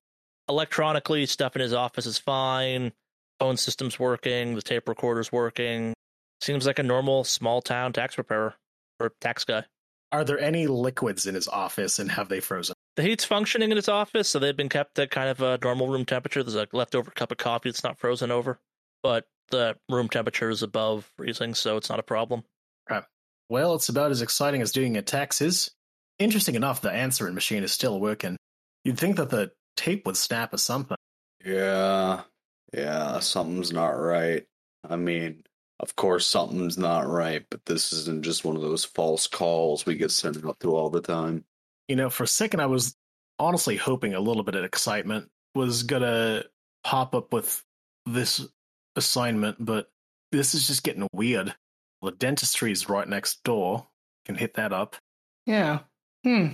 [0.49, 2.93] Electronically, stuff in his office is fine.
[3.39, 4.55] Phone system's working.
[4.55, 5.95] The tape recorder's working.
[6.41, 8.55] Seems like a normal small town tax preparer
[9.01, 9.65] or tax guy.
[10.11, 12.75] Are there any liquids in his office and have they frozen?
[12.97, 15.89] The heat's functioning in his office, so they've been kept at kind of a normal
[15.89, 16.43] room temperature.
[16.43, 18.59] There's a leftover cup of coffee that's not frozen over,
[19.03, 22.45] but the room temperature is above freezing, so it's not a problem.
[23.51, 25.71] Well, it's about as exciting as doing a tax is.
[26.19, 28.37] Interesting enough, the answering machine is still working.
[28.85, 30.99] You'd think that the tape would snap or something.
[31.43, 32.23] Yeah,
[32.75, 34.45] yeah, something's not right.
[34.87, 35.45] I mean,
[35.81, 39.95] of course, something's not right, but this isn't just one of those false calls we
[39.95, 41.45] get sent out to all the time.
[41.87, 42.97] You know, for a second, I was
[43.39, 46.45] honestly hoping a little bit of excitement was gonna
[46.85, 47.65] pop up with
[48.05, 48.47] this
[48.99, 49.89] assignment, but
[50.33, 51.55] this is just getting weird.
[52.03, 53.87] The dentistry is right next door.
[54.27, 54.97] Can hit that up.
[55.47, 55.81] Yeah.
[56.25, 56.49] Hmm.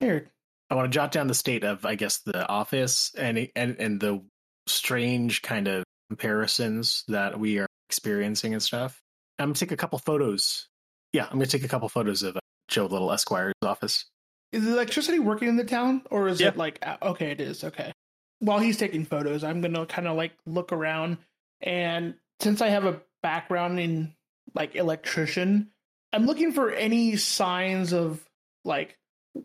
[0.00, 0.30] Weird.
[0.70, 4.00] I want to jot down the state of, I guess, the office and and and
[4.00, 4.22] the
[4.66, 9.00] strange kind of comparisons that we are experiencing and stuff.
[9.38, 10.68] I'm gonna take a couple photos.
[11.12, 14.04] Yeah, I'm gonna take a couple photos of uh, Joe Little Esquire's office.
[14.52, 16.48] Is the electricity working in the town, or is Yeah.
[16.48, 17.30] it like uh, okay?
[17.30, 17.92] It is okay.
[18.40, 21.18] While he's taking photos, I'm gonna kind of like look around,
[21.60, 24.14] and since I have a background in
[24.54, 25.70] like electrician,
[26.12, 28.22] I'm looking for any signs of
[28.64, 28.96] like,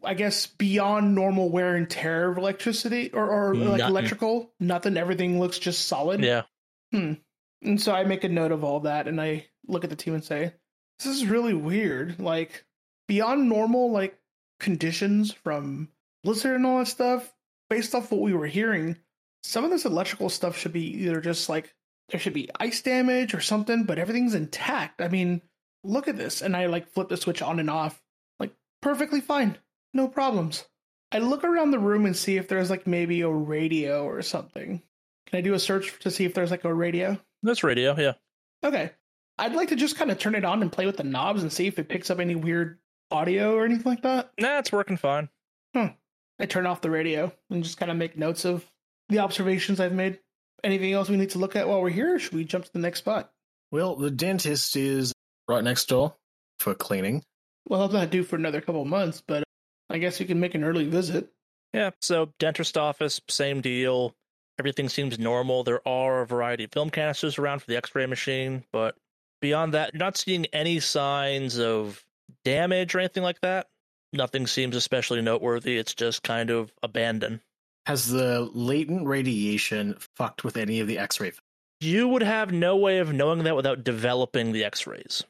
[0.03, 3.85] I guess beyond normal wear and tear of electricity or or like Nothing.
[3.87, 4.53] electrical.
[4.59, 4.97] Nothing.
[4.97, 6.21] Everything looks just solid.
[6.23, 6.43] Yeah.
[6.91, 7.13] Hmm.
[7.61, 10.13] And so I make a note of all that and I look at the team
[10.13, 10.53] and say,
[10.99, 12.19] this is really weird.
[12.19, 12.65] Like,
[13.07, 14.19] beyond normal, like,
[14.59, 15.89] conditions from
[16.23, 17.33] Blizzard and all that stuff,
[17.69, 18.97] based off what we were hearing,
[19.43, 21.73] some of this electrical stuff should be either just like,
[22.09, 25.01] there should be ice damage or something, but everything's intact.
[25.01, 25.41] I mean,
[25.83, 26.41] look at this.
[26.41, 28.01] And I, like, flip the switch on and off.
[28.39, 29.57] Like, perfectly fine.
[29.93, 30.65] No problems.
[31.11, 34.81] I look around the room and see if there's, like, maybe a radio or something.
[35.27, 37.19] Can I do a search to see if there's, like, a radio?
[37.41, 38.13] That's radio, yeah.
[38.63, 38.91] Okay.
[39.37, 41.51] I'd like to just kind of turn it on and play with the knobs and
[41.51, 42.79] see if it picks up any weird
[43.11, 44.31] audio or anything like that.
[44.39, 45.29] Nah, it's working fine.
[45.75, 45.87] Hmm.
[46.39, 48.69] I turn off the radio and just kind of make notes of
[49.09, 50.19] the observations I've made.
[50.63, 52.15] Anything else we need to look at while we're here?
[52.15, 53.31] Or should we jump to the next spot?
[53.71, 55.13] Well, the dentist is
[55.47, 56.15] right next door
[56.59, 57.23] for cleaning.
[57.67, 59.45] Well, I'm not due for another couple of months, but uh,
[59.89, 61.29] I guess we can make an early visit.
[61.73, 64.13] Yeah, so dentist office, same deal.
[64.59, 65.63] Everything seems normal.
[65.63, 68.95] There are a variety of film canisters around for the x-ray machine, but
[69.41, 72.05] beyond that, you're not seeing any signs of
[72.45, 73.67] damage or anything like that.
[74.13, 75.77] Nothing seems especially noteworthy.
[75.77, 77.39] It's just kind of abandoned.
[77.85, 81.33] Has the latent radiation fucked with any of the X-ray?
[81.83, 85.23] You would have no way of knowing that without developing the x-rays.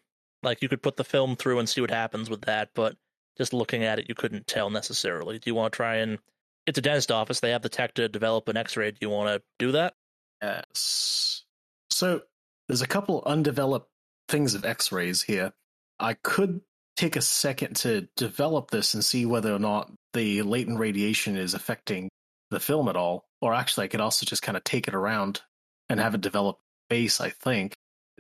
[0.44, 2.96] Like you could put the film through and see what happens with that, but
[3.38, 5.40] just looking at it you couldn't tell necessarily.
[5.40, 6.20] Do you want to try and
[6.68, 8.92] it's a dentist office, they have the tech to develop an x-ray.
[8.92, 9.96] Do you want to do that?
[10.44, 11.44] Yes.
[11.90, 12.22] So
[12.68, 13.90] there's a couple undeveloped
[14.28, 15.54] things of X-rays here.
[16.00, 16.62] I could
[16.96, 21.54] take a second to develop this and see whether or not the latent radiation is
[21.54, 22.10] affecting
[22.54, 23.26] the film at all.
[23.42, 25.42] Or actually, I could also just kind of take it around
[25.90, 27.20] and have it develop base.
[27.20, 27.74] I think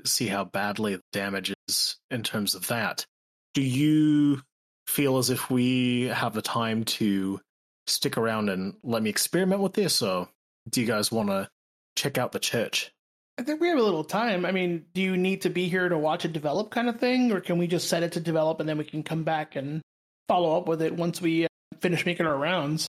[0.06, 3.06] see how badly the damage is in terms of that.
[3.54, 4.42] Do you
[4.88, 7.40] feel as if we have the time to
[7.88, 10.28] stick around and let me experiment with this, or
[10.70, 11.50] do you guys want to
[11.96, 12.92] check out the church?
[13.38, 14.46] I think we have a little time.
[14.46, 17.32] I mean, do you need to be here to watch it develop kind of thing?
[17.32, 19.82] Or can we just set it to develop and then we can come back and
[20.28, 21.48] follow up with it once we uh,
[21.82, 22.88] finish making our rounds?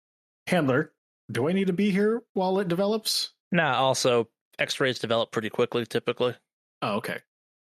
[0.48, 0.92] Handler,
[1.32, 3.30] do I need to be here while it develops?
[3.50, 6.34] Nah, also x-rays develop pretty quickly typically.
[6.82, 7.18] Oh, okay.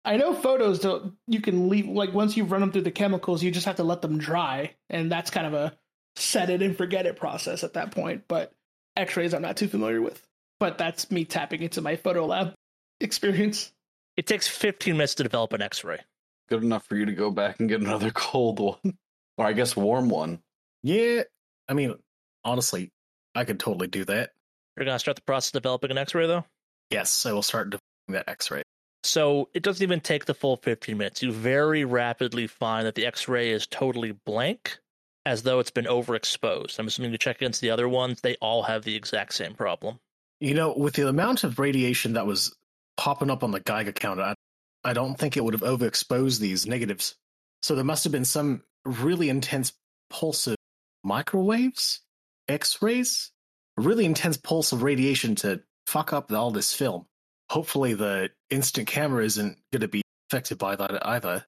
[0.05, 3.43] I know photos don't you can leave like once you've run them through the chemicals,
[3.43, 5.77] you just have to let them dry, and that's kind of a
[6.17, 8.25] set it and forget it process at that point.
[8.27, 8.53] But
[8.97, 10.21] X-rays, I'm not too familiar with.
[10.61, 12.55] But that's me tapping into my photo lab
[13.01, 13.73] experience.
[14.17, 16.01] It takes 15 minutes to develop an x-ray.
[16.49, 18.99] Good enough for you to go back and get another cold one.
[19.37, 20.41] Or I guess warm one.
[20.83, 21.23] Yeah,
[21.69, 21.95] I mean,
[22.45, 22.91] honestly,
[23.39, 24.33] I could totally do that.
[24.77, 26.45] You're going to start the process of developing an x-ray though?
[26.91, 28.63] Yes, I will start developing that X-ray.
[29.05, 31.23] So it doesn't even take the full 15 minutes.
[31.23, 34.79] You very rapidly find that the x-ray is totally blank
[35.25, 36.79] as though it's been overexposed.
[36.79, 40.01] I'm assuming you check against the other ones, they all have the exact same problem.
[40.41, 42.57] You know, with the amount of radiation that was
[42.97, 44.35] popping up on the Geiger counter, I,
[44.85, 47.15] I don't think it would have overexposed these negatives.
[47.63, 49.73] So there must have been some really intense
[50.11, 50.57] pulse of
[51.05, 52.01] microwaves
[52.49, 53.31] X-rays,
[53.79, 57.07] a really intense pulse of radiation to fuck up all this film.
[57.51, 61.45] Hopefully, the instant camera isn't going to be affected by that either.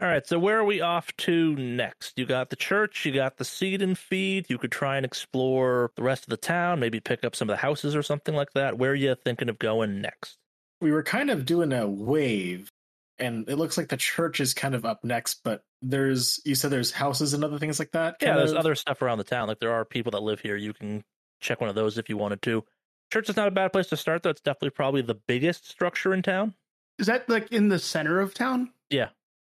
[0.00, 2.18] All right, so where are we off to next?
[2.18, 4.46] You got the church, you got the seed and feed.
[4.48, 7.54] You could try and explore the rest of the town, maybe pick up some of
[7.54, 8.78] the houses or something like that.
[8.78, 10.36] Where are you thinking of going next?
[10.80, 12.70] We were kind of doing a wave,
[13.18, 15.40] and it looks like the church is kind of up next.
[15.42, 18.16] But there's you said there's houses and other things like that.
[18.20, 18.58] Yeah, there's of?
[18.58, 19.48] other stuff around the town.
[19.48, 20.56] Like there are people that live here.
[20.56, 21.04] You can
[21.40, 22.64] check one of those if you wanted to.
[23.12, 24.30] Church is not a bad place to start, though.
[24.30, 26.54] It's definitely probably the biggest structure in town.
[26.98, 28.70] Is that like in the center of town?
[28.90, 29.08] Yeah.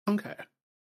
[0.07, 0.35] Okay.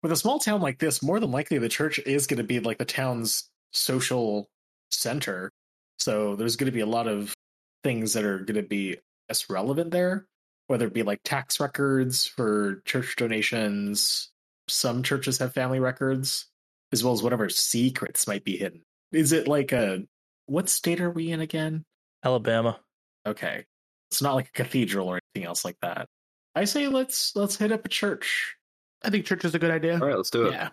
[0.02, 2.60] with a small town like this, more than likely the church is going to be
[2.60, 4.48] like the town's social
[4.90, 5.50] center.
[5.98, 7.34] So there's going to be a lot of
[7.82, 10.26] things that are going to be as relevant there,
[10.68, 14.30] whether it be like tax records for church donations.
[14.68, 16.46] Some churches have family records,
[16.92, 18.82] as well as whatever secrets might be hidden.
[19.12, 20.04] Is it like a
[20.46, 21.84] what state are we in again?
[22.24, 22.78] Alabama.
[23.26, 23.64] Okay,
[24.10, 26.08] it's not like a cathedral or anything else like that.
[26.54, 28.56] I say let's let's hit up a church.
[29.02, 29.94] I think church is a good idea.
[29.94, 30.52] All right, let's do it.
[30.52, 30.70] Yeah.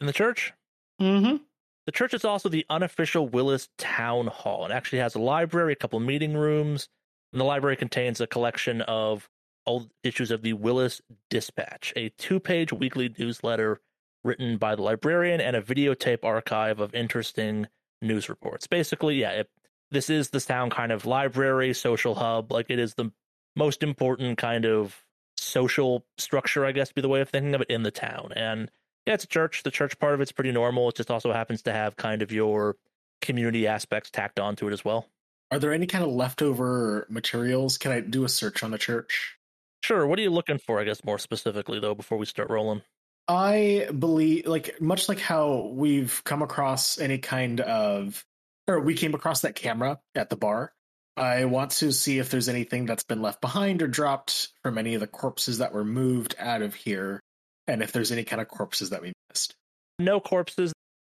[0.00, 0.52] In the church?
[1.00, 1.36] Mm-hmm.
[1.86, 5.76] The church is also the unofficial Willis Town Hall It actually has a library, a
[5.76, 6.88] couple meeting rooms,
[7.32, 9.28] and the library contains a collection of
[9.68, 11.00] old issues of the Willis
[11.30, 13.80] Dispatch, a two page weekly newsletter
[14.24, 17.68] written by the librarian and a videotape archive of interesting
[18.02, 18.66] news reports.
[18.66, 19.50] Basically, yeah, it,
[19.90, 22.50] this is the town kind of library, social hub.
[22.50, 23.12] Like it is the
[23.54, 25.04] most important kind of
[25.36, 28.32] social structure, I guess, be the way of thinking of it in the town.
[28.34, 28.70] And
[29.06, 29.62] yeah, it's a church.
[29.62, 30.88] The church part of it's pretty normal.
[30.88, 32.76] It just also happens to have kind of your
[33.20, 35.06] community aspects tacked onto it as well.
[35.50, 37.78] Are there any kind of leftover materials?
[37.78, 39.37] Can I do a search on the church?
[39.82, 40.06] Sure.
[40.06, 42.82] What are you looking for, I guess, more specifically, though, before we start rolling?
[43.26, 48.24] I believe, like, much like how we've come across any kind of,
[48.66, 50.72] or we came across that camera at the bar,
[51.16, 54.94] I want to see if there's anything that's been left behind or dropped from any
[54.94, 57.20] of the corpses that were moved out of here,
[57.66, 59.54] and if there's any kind of corpses that we missed.
[59.98, 60.72] No corpses.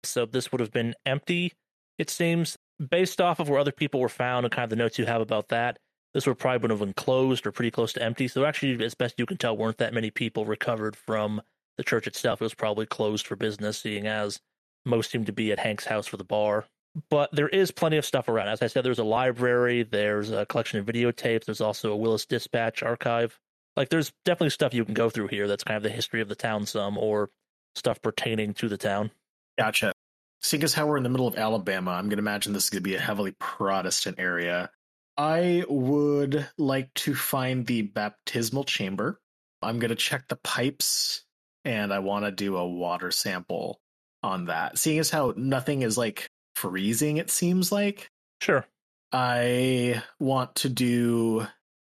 [0.03, 1.53] So this would have been empty,
[1.97, 2.57] it seems.
[2.89, 5.21] Based off of where other people were found and kind of the notes you have
[5.21, 5.77] about that,
[6.13, 8.27] this would probably would have been closed or pretty close to empty.
[8.27, 11.41] So actually, as best you can tell, weren't that many people recovered from
[11.77, 12.41] the church itself.
[12.41, 14.39] It was probably closed for business, seeing as
[14.85, 16.65] most seem to be at Hank's house for the bar.
[17.09, 18.49] But there is plenty of stuff around.
[18.49, 22.25] As I said, there's a library, there's a collection of videotapes, there's also a Willis
[22.25, 23.39] Dispatch archive.
[23.77, 26.27] Like, there's definitely stuff you can go through here that's kind of the history of
[26.27, 27.29] the town, some, or
[27.75, 29.11] stuff pertaining to the town.
[29.57, 29.93] Gotcha.
[30.41, 32.69] Seeing as how we're in the middle of Alabama, I'm going to imagine this is
[32.69, 34.71] going to be a heavily Protestant area.
[35.19, 39.19] I would like to find the baptismal chamber.
[39.61, 41.25] I'm going to check the pipes
[41.65, 43.81] and I want to do a water sample
[44.23, 44.77] on that.
[44.77, 48.65] Seeing as how nothing is like freezing, it seems like, Sure.
[49.11, 51.45] I want to do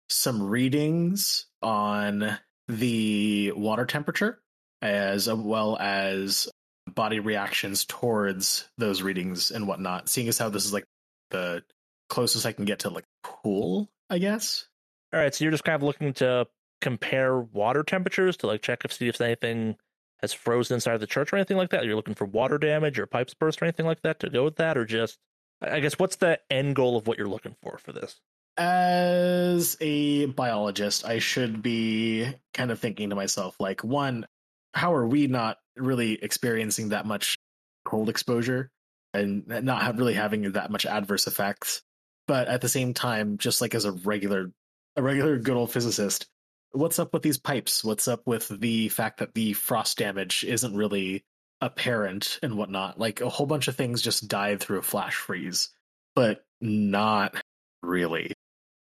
[0.09, 4.40] some readings on the water temperature
[4.83, 6.49] as well as
[6.93, 10.09] body reactions towards those readings and whatnot.
[10.09, 10.87] Seeing as how this is like
[11.31, 11.62] the
[12.11, 14.66] closest I can get to like pool, I guess.
[15.12, 16.46] All right, so you're just kind of looking to
[16.81, 19.77] compare water temperatures to like check if see if anything
[20.20, 21.85] has frozen inside of the church or anything like that.
[21.85, 24.57] You're looking for water damage or pipes burst or anything like that to go with
[24.57, 25.18] that, or just
[25.62, 28.20] I guess what's the end goal of what you're looking for for this?
[28.57, 34.27] As a biologist, I should be kind of thinking to myself, like, one,
[34.75, 37.38] how are we not really experiencing that much
[37.85, 38.70] cold exposure
[39.14, 41.83] and not have really having that much adverse effects?
[42.26, 44.52] But at the same time, just like as a regular,
[44.96, 46.26] a regular good old physicist,
[46.72, 47.83] what's up with these pipes?
[47.83, 51.24] What's up with the fact that the frost damage isn't really
[51.61, 52.98] apparent and whatnot?
[52.98, 55.70] Like a whole bunch of things just died through a flash freeze,
[56.14, 57.35] but not
[57.83, 58.33] really.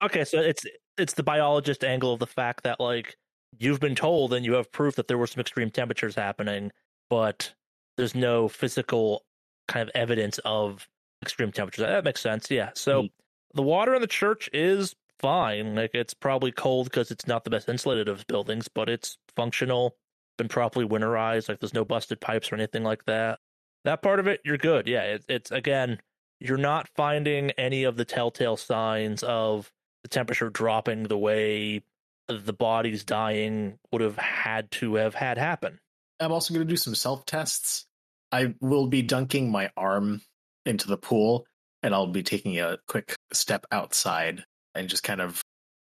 [0.04, 0.66] Okay, so it's
[0.98, 3.16] it's the biologist angle of the fact that like
[3.58, 6.72] you've been told and you have proof that there were some extreme temperatures happening,
[7.10, 7.54] but
[7.96, 9.24] there's no physical
[9.68, 10.88] kind of evidence of
[11.24, 11.86] extreme temperatures.
[11.86, 12.52] That makes sense.
[12.52, 12.72] Yeah.
[12.76, 13.12] So Mm.
[13.58, 15.76] The water in the church is fine.
[15.76, 19.96] Like it's probably cold because it's not the best insulated of buildings, but it's functional,
[20.38, 21.50] been properly winterized.
[21.50, 23.40] Like there's no busted pipes or anything like that.
[23.84, 24.88] That part of it, you're good.
[24.88, 25.04] Yeah.
[25.04, 26.00] It, it's again,
[26.40, 29.72] you're not finding any of the telltale signs of
[30.04, 31.82] the temperature dropping the way
[32.28, 35.80] the body's dying would have had to have had happen.
[36.20, 37.86] I'm also going to do some self tests.
[38.32, 40.22] I will be dunking my arm
[40.66, 41.46] into the pool
[41.84, 44.44] and I'll be taking a quick step outside
[44.76, 45.42] and just kind of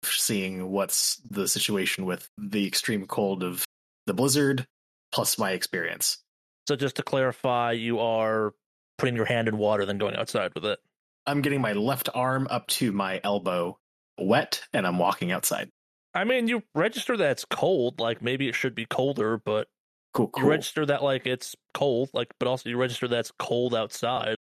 [0.04, 3.64] seeing what's the situation with the extreme cold of
[4.06, 4.66] the blizzard
[5.12, 6.18] plus my experience.
[6.66, 8.54] So just to clarify, you are
[8.98, 10.78] putting your hand in water then going outside with it.
[11.26, 13.78] I'm getting my left arm up to my elbow
[14.18, 15.70] wet and I'm walking outside.
[16.14, 18.00] I mean, you register that it's cold.
[18.00, 19.68] Like maybe it should be colder, but
[20.14, 22.10] Cool, you register that like it's cold.
[22.12, 24.36] Like, but also you register that it's cold outside.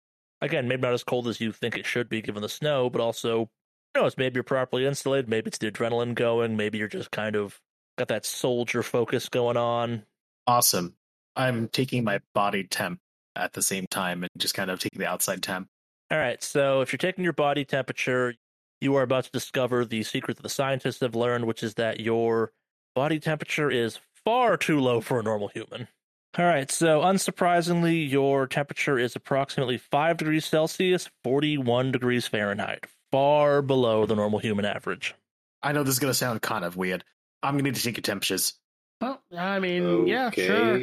[0.44, 3.00] Again, maybe not as cold as you think it should be given the snow, but
[3.00, 3.48] also,
[3.94, 5.28] you know, it's maybe you're properly insulated.
[5.28, 6.56] Maybe it's the adrenaline going.
[6.56, 7.60] Maybe you're just kind of
[7.96, 10.04] got that soldier focus going on.
[10.46, 10.94] Awesome.
[11.36, 13.00] I'm taking my body temp
[13.34, 15.68] at the same time and just kind of taking the outside temp.
[16.10, 18.34] All right, so if you're taking your body temperature,
[18.80, 22.00] you are about to discover the secret that the scientists have learned, which is that
[22.00, 22.52] your
[22.94, 25.88] body temperature is far too low for a normal human.
[26.36, 33.62] All right, so unsurprisingly, your temperature is approximately 5 degrees Celsius, 41 degrees Fahrenheit, far
[33.62, 35.14] below the normal human average.
[35.62, 37.04] I know this is going to sound kind of weird.
[37.40, 38.54] I'm going to need to take your temperatures.
[39.00, 40.82] Well, I mean, yeah, sure.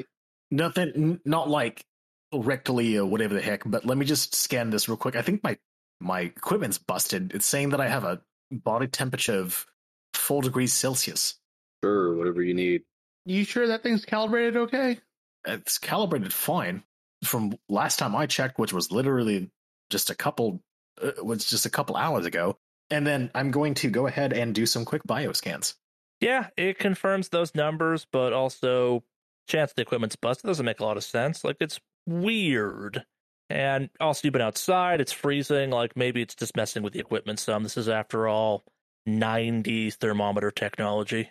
[0.52, 1.86] Nothing, n- not like
[2.34, 5.18] rectally or whatever the heck, but let me just scan this real quick.
[5.18, 5.58] I think my
[6.00, 7.34] my equipment's busted.
[7.34, 9.66] It's saying that I have a body temperature of
[10.14, 11.36] four degrees Celsius.
[11.84, 12.84] Sure, whatever you need.
[13.26, 15.00] You sure that thing's calibrated okay?
[15.45, 16.84] It's calibrated fine
[17.23, 19.51] from last time I checked, which was literally
[19.89, 20.62] just a couple
[21.01, 22.58] uh, was just a couple hours ago.
[22.89, 25.75] And then I'm going to go ahead and do some quick bioscans.
[26.19, 29.04] Yeah, it confirms those numbers, but also
[29.47, 31.43] chance the equipment's busted doesn't make a lot of sense.
[31.43, 33.06] Like it's weird.
[33.49, 37.39] And also you've been outside, it's freezing, like maybe it's just messing with the equipment
[37.39, 37.63] some.
[37.63, 38.63] This is after all
[39.06, 41.30] 90 thermometer technology.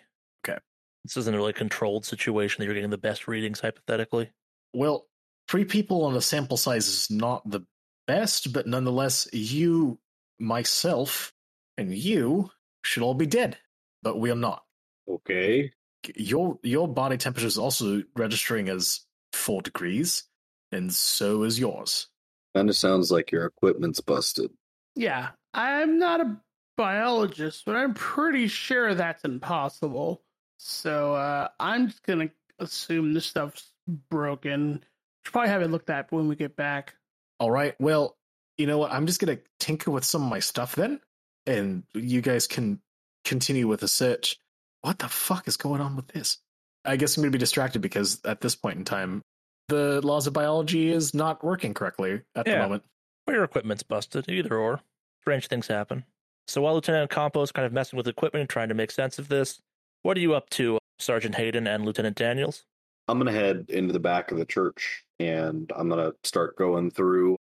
[1.01, 1.07] Okay.
[1.07, 4.31] This isn't a really controlled situation that you're getting the best readings hypothetically.
[4.73, 5.07] Well,
[5.47, 7.61] three people on a sample size is not the
[8.07, 9.99] best, but nonetheless, you,
[10.39, 11.33] myself,
[11.77, 12.51] and you
[12.83, 13.57] should all be dead.
[14.03, 14.63] But we are not.
[15.09, 15.71] Okay.
[16.15, 19.01] Your your body temperature is also registering as
[19.33, 20.23] four degrees,
[20.71, 22.07] and so is yours.
[22.55, 24.51] Kind of sounds like your equipment's busted.
[24.95, 26.37] Yeah, I'm not a
[26.75, 30.23] biologist, but I'm pretty sure that's impossible.
[30.63, 33.71] So uh, I'm just gonna assume this stuff's
[34.11, 34.83] broken.
[35.25, 36.93] Should probably have it looked at when we get back.
[37.39, 37.73] All right.
[37.79, 38.15] Well,
[38.59, 38.91] you know what?
[38.91, 40.99] I'm just gonna tinker with some of my stuff then,
[41.47, 42.79] and you guys can
[43.25, 44.37] continue with the search.
[44.81, 46.37] What the fuck is going on with this?
[46.85, 49.23] I guess I'm gonna be distracted because at this point in time,
[49.67, 52.83] the laws of biology is not working correctly at the moment.
[53.25, 54.81] Or your equipment's busted, either or.
[55.21, 56.05] Strange things happen.
[56.47, 59.17] So while Lieutenant Campo is kind of messing with equipment and trying to make sense
[59.17, 59.59] of this,
[60.03, 62.63] what are you up to, Sergeant Hayden and Lieutenant Daniels?
[63.07, 67.35] I'm gonna head into the back of the church and I'm gonna start going through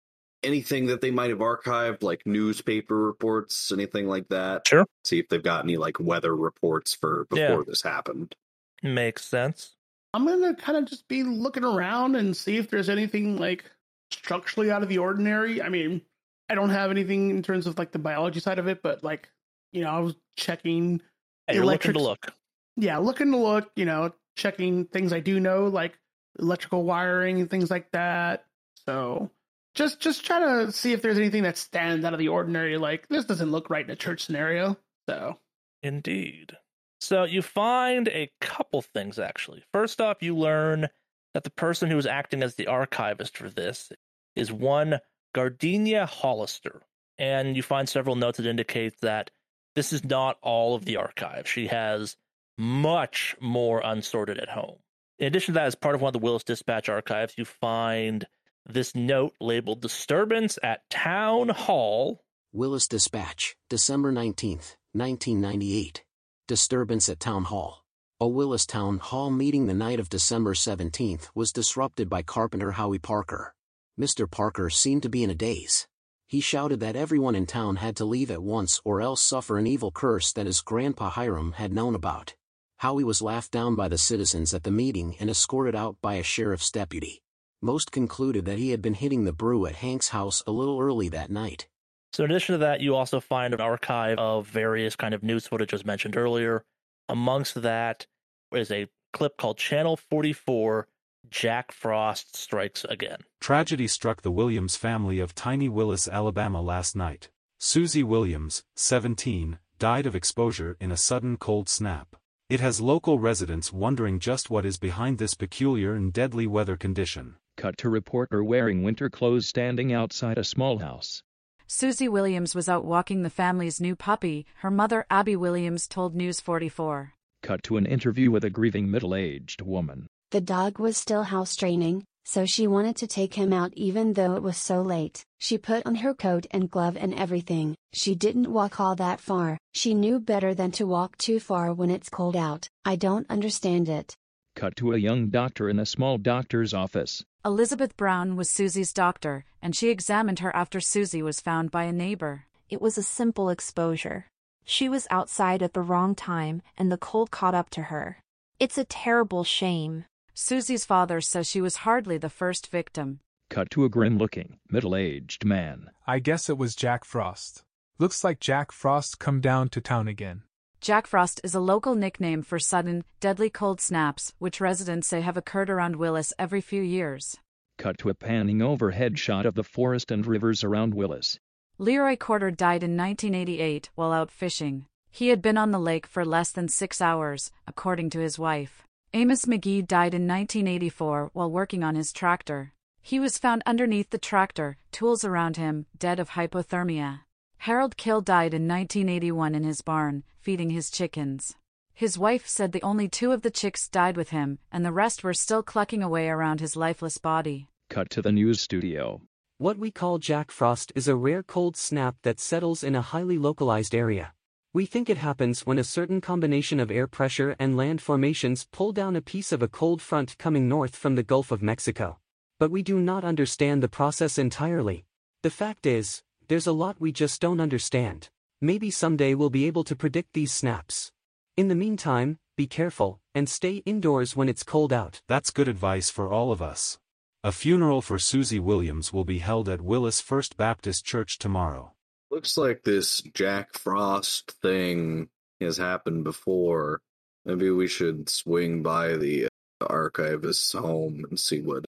[0.42, 4.66] anything that they might have archived, like newspaper reports, anything like that.
[4.68, 4.86] Sure.
[5.04, 7.62] See if they've got any like weather reports for before Yeah.
[7.66, 8.34] this happened.
[8.82, 9.74] Makes sense.
[10.14, 13.64] I'm gonna kind of just be looking around and see if there's anything like
[14.10, 15.60] structurally out of the ordinary.
[15.60, 16.00] I mean,
[16.48, 19.28] I don't have anything in terms of like the biology side of it, but like,
[19.72, 21.02] you know, I was checking,
[21.46, 22.32] Hey, you're looking to look.
[22.78, 25.98] Yeah, looking to look, you know, checking things I do know, like
[26.38, 28.44] electrical wiring and things like that.
[28.86, 29.30] So
[29.74, 32.78] just just try to see if there's anything that stands out of the ordinary.
[32.78, 34.76] Like this doesn't look right in a church scenario.
[35.08, 35.38] So
[35.82, 36.56] Indeed.
[37.00, 39.64] So you find a couple things actually.
[39.72, 40.88] First off, you learn
[41.34, 43.92] that the person who is acting as the archivist for this
[44.34, 45.00] is one
[45.34, 46.82] Gardenia Hollister.
[47.18, 49.30] And you find several notes that indicate that
[49.74, 51.48] this is not all of the archive.
[51.48, 52.16] She has
[52.58, 54.76] much more unsorted at home.
[55.18, 58.26] In addition to that, as part of one of the Willis Dispatch archives, you find
[58.66, 62.20] this note labeled Disturbance at Town Hall.
[62.52, 66.04] Willis Dispatch, December 19th, 1998.
[66.46, 67.84] Disturbance at Town Hall.
[68.20, 72.98] A Willis Town Hall meeting the night of December 17th was disrupted by Carpenter Howie
[72.98, 73.54] Parker.
[73.98, 74.30] Mr.
[74.30, 75.86] Parker seemed to be in a daze.
[76.26, 79.66] He shouted that everyone in town had to leave at once or else suffer an
[79.66, 82.34] evil curse that his grandpa Hiram had known about.
[82.78, 86.22] Howie was laughed down by the citizens at the meeting and escorted out by a
[86.22, 87.22] sheriff's deputy.
[87.60, 91.08] Most concluded that he had been hitting the brew at Hank's house a little early
[91.08, 91.66] that night.
[92.12, 95.48] So, in addition to that, you also find an archive of various kind of news
[95.48, 96.64] footage as mentioned earlier.
[97.08, 98.06] Amongst that
[98.52, 100.86] is a clip called Channel 44
[101.30, 103.18] Jack Frost Strikes Again.
[103.40, 107.28] Tragedy struck the Williams family of Tiny Willis, Alabama last night.
[107.58, 112.14] Susie Williams, 17, died of exposure in a sudden cold snap.
[112.48, 117.36] It has local residents wondering just what is behind this peculiar and deadly weather condition.
[117.58, 121.22] Cut to reporter wearing winter clothes standing outside a small house.
[121.66, 126.40] Susie Williams was out walking the family's new puppy, her mother Abby Williams told News
[126.40, 127.12] 44.
[127.42, 130.06] Cut to an interview with a grieving middle aged woman.
[130.30, 134.36] The dog was still house training, so she wanted to take him out even though
[134.36, 135.24] it was so late.
[135.38, 137.74] She put on her coat and glove and everything.
[137.94, 139.56] She didn't walk all that far.
[139.72, 142.68] She knew better than to walk too far when it's cold out.
[142.84, 144.14] I don't understand it.
[144.54, 147.24] Cut to a young doctor in a small doctor's office.
[147.42, 151.92] Elizabeth Brown was Susie's doctor, and she examined her after Susie was found by a
[151.92, 152.44] neighbor.
[152.68, 154.26] It was a simple exposure.
[154.66, 158.18] She was outside at the wrong time, and the cold caught up to her.
[158.60, 160.04] It's a terrible shame.
[160.40, 163.18] Susie's father says she was hardly the first victim.
[163.50, 165.90] Cut to a grim looking, middle aged man.
[166.06, 167.64] I guess it was Jack Frost.
[167.98, 170.44] Looks like Jack Frost come down to town again.
[170.80, 175.36] Jack Frost is a local nickname for sudden, deadly cold snaps, which residents say have
[175.36, 177.36] occurred around Willis every few years.
[177.76, 181.40] Cut to a panning overhead shot of the forest and rivers around Willis.
[181.78, 184.86] Leroy Corder died in 1988 while out fishing.
[185.10, 188.84] He had been on the lake for less than six hours, according to his wife.
[189.14, 192.74] Amos McGee died in 1984 while working on his tractor.
[193.00, 197.20] He was found underneath the tractor, tools around him, dead of hypothermia.
[197.58, 201.56] Harold Kill died in 1981 in his barn, feeding his chickens.
[201.94, 205.24] His wife said the only two of the chicks died with him, and the rest
[205.24, 207.68] were still clucking away around his lifeless body.
[207.88, 209.22] Cut to the news studio.
[209.56, 213.38] What we call Jack Frost is a rare cold snap that settles in a highly
[213.38, 214.34] localized area.
[214.74, 218.92] We think it happens when a certain combination of air pressure and land formations pull
[218.92, 222.18] down a piece of a cold front coming north from the Gulf of Mexico.
[222.58, 225.06] But we do not understand the process entirely.
[225.42, 228.28] The fact is, there's a lot we just don't understand.
[228.60, 231.12] Maybe someday we'll be able to predict these snaps.
[231.56, 235.22] In the meantime, be careful, and stay indoors when it's cold out.
[235.28, 236.98] That's good advice for all of us.
[237.42, 241.92] A funeral for Susie Williams will be held at Willis First Baptist Church tomorrow.
[242.38, 245.28] Looks like this Jack Frost thing
[245.60, 247.00] has happened before.
[247.44, 249.48] Maybe we should swing by the
[249.82, 251.84] archivist's home and see what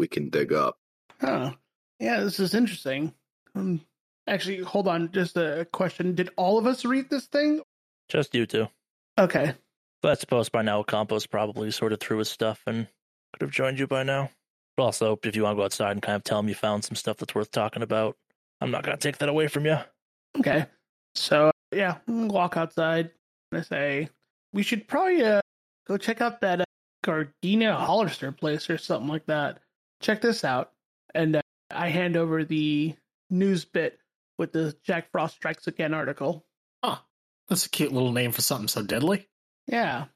[0.00, 0.76] we can dig up.
[1.20, 1.52] Huh.
[2.00, 3.14] Yeah, this is interesting.
[3.54, 3.80] Um,
[4.26, 5.12] actually, hold on.
[5.12, 6.16] Just a question.
[6.16, 7.62] Did all of us read this thing?
[8.08, 8.66] Just you two.
[9.16, 9.54] Okay.
[10.02, 12.88] But I suppose by now Campos probably sorted through his stuff and
[13.34, 14.30] could have joined you by now.
[14.76, 16.82] But also, if you want to go outside and kind of tell him you found
[16.82, 18.16] some stuff that's worth talking about,
[18.60, 19.78] I'm not going to take that away from you.
[20.38, 20.66] Okay.
[21.14, 23.10] So, yeah, walk outside.
[23.50, 24.08] And I say,
[24.52, 25.40] we should probably uh,
[25.86, 26.64] go check out that uh,
[27.02, 29.60] Gardenia Hollister place or something like that.
[30.00, 30.72] Check this out.
[31.14, 32.94] And uh, I hand over the
[33.30, 33.98] news bit
[34.38, 36.44] with the Jack Frost Strikes Again article.
[36.82, 36.98] Huh.
[37.48, 39.28] That's a cute little name for something so deadly.
[39.66, 40.06] Yeah.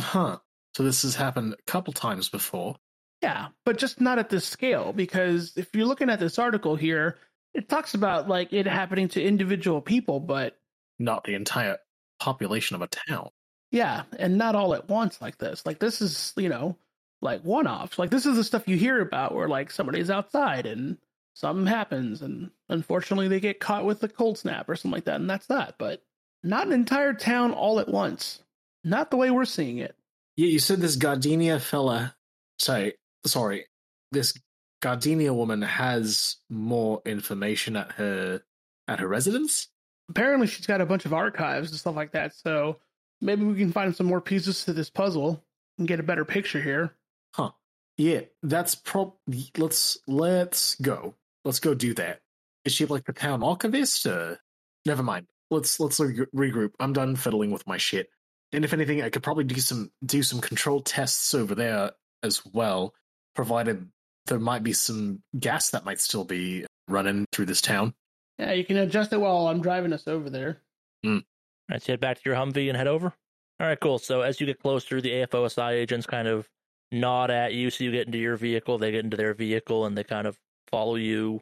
[0.00, 0.38] Huh.
[0.74, 2.76] So this has happened a couple times before.
[3.22, 7.16] Yeah, but just not at this scale because if you're looking at this article here,
[7.56, 10.58] it talks about like it happening to individual people, but
[10.98, 11.78] not the entire
[12.20, 13.30] population of a town.
[13.70, 15.64] Yeah, and not all at once like this.
[15.66, 16.76] Like this is, you know,
[17.22, 17.98] like one-offs.
[17.98, 20.98] Like this is the stuff you hear about where like somebody's outside and
[21.34, 25.20] something happens and unfortunately they get caught with a cold snap or something like that
[25.20, 26.02] and that's that, but
[26.42, 28.42] not an entire town all at once.
[28.84, 29.96] Not the way we're seeing it.
[30.36, 32.14] Yeah, you said this Gardenia fella,
[32.58, 32.94] sorry,
[33.24, 33.66] sorry,
[34.12, 34.34] this
[34.80, 38.42] Gardenia woman has more information at her
[38.88, 39.68] at her residence.
[40.08, 42.34] Apparently, she's got a bunch of archives and stuff like that.
[42.34, 42.78] So
[43.20, 45.44] maybe we can find some more pieces to this puzzle
[45.78, 46.94] and get a better picture here.
[47.34, 47.50] Huh?
[47.96, 49.14] Yeah, that's prob.
[49.56, 51.14] Let's let's go.
[51.44, 52.20] Let's go do that.
[52.64, 54.06] Is she like the town archivist?
[54.06, 54.38] Or...
[54.84, 55.26] Never mind.
[55.50, 56.70] Let's let's regroup.
[56.80, 58.08] I'm done fiddling with my shit.
[58.52, 62.44] And if anything, I could probably do some do some control tests over there as
[62.46, 62.94] well,
[63.34, 63.88] provided
[64.26, 67.94] there might be some gas that might still be running through this town.
[68.38, 70.58] Yeah, you can adjust it while I'm driving us over there.
[71.04, 71.18] Mm.
[71.18, 71.22] All
[71.70, 73.12] right, so head back to your Humvee and head over.
[73.58, 73.98] All right, cool.
[73.98, 76.46] So as you get closer, the AFOSI agents kind of
[76.92, 78.78] nod at you, so you get into your vehicle.
[78.78, 80.36] They get into their vehicle, and they kind of
[80.70, 81.40] follow you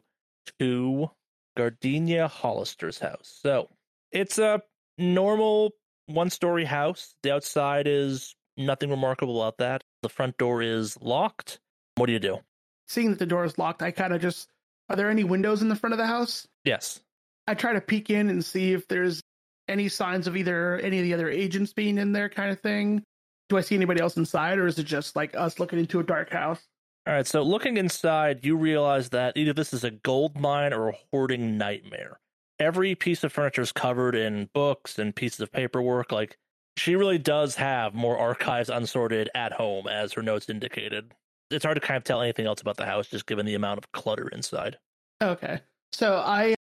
[0.59, 1.09] to
[1.57, 3.39] Gardenia Hollister's house.
[3.43, 3.69] So
[4.11, 4.61] it's a
[4.97, 5.71] normal
[6.07, 7.13] one-story house.
[7.23, 9.83] The outside is nothing remarkable about that.
[10.01, 11.59] The front door is locked.
[11.95, 12.39] What do you do?
[12.87, 14.49] Seeing that the door is locked, I kind of just.
[14.89, 16.47] Are there any windows in the front of the house?
[16.63, 16.99] Yes.
[17.47, 19.21] I try to peek in and see if there's
[19.67, 23.03] any signs of either any of the other agents being in there, kind of thing.
[23.49, 26.03] Do I see anybody else inside, or is it just like us looking into a
[26.03, 26.61] dark house?
[27.07, 30.89] All right, so looking inside, you realize that either this is a gold mine or
[30.89, 32.19] a hoarding nightmare.
[32.59, 36.11] Every piece of furniture is covered in books and pieces of paperwork.
[36.11, 36.37] Like,
[36.77, 41.11] she really does have more archives unsorted at home, as her notes indicated.
[41.51, 43.77] It's hard to kind of tell anything else about the house, just given the amount
[43.77, 44.77] of clutter inside.
[45.21, 45.59] Okay,
[45.91, 46.55] so I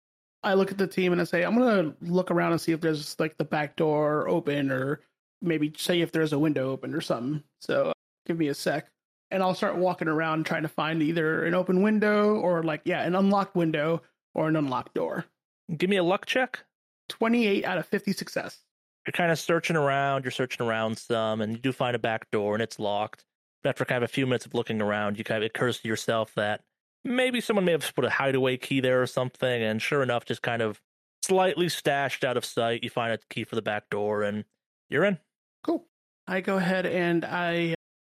[0.43, 2.81] I look at the team and I say I'm gonna look around and see if
[2.81, 5.01] there's like the back door open or
[5.41, 7.43] maybe say if there's a window open or something.
[7.61, 7.93] So
[8.25, 8.89] give me a sec.
[9.31, 13.03] and I'll start walking around trying to find either an open window or like yeah,
[13.03, 14.01] an unlocked window
[14.35, 15.25] or an unlocked door.
[15.77, 16.59] Give me a luck check.
[17.09, 18.59] 28 out of 50 success.
[19.05, 22.29] You're kind of searching around, you're searching around some, and you do find a back
[22.31, 23.25] door and it's locked.
[23.65, 25.87] After kind of a few minutes of looking around, you kind of it occurs to
[25.87, 26.61] yourself that
[27.05, 30.41] maybe someone may have put a hideaway key there or something, and sure enough, just
[30.41, 30.81] kind of
[31.23, 34.43] slightly stashed out of sight, you find a key for the back door and
[34.89, 35.17] you're in.
[35.63, 35.85] Cool.
[36.27, 37.75] I go ahead and I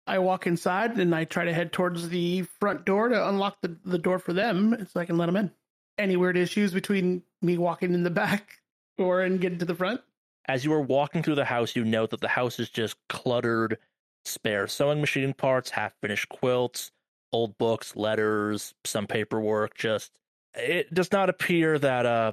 [0.08, 3.78] I walk inside and I try to head towards the front door to unlock the,
[3.86, 5.52] the door for them so I can let them in.
[5.98, 8.60] Any weird issues between me walking in the back
[8.98, 10.02] or and getting to the front?
[10.48, 13.80] As you are walking through the house, you note that the house is just cluttered,
[14.26, 16.92] spare sewing machine parts, half finished quilts,
[17.32, 19.76] old books, letters, some paperwork.
[19.76, 20.12] Just
[20.54, 22.32] it does not appear that uh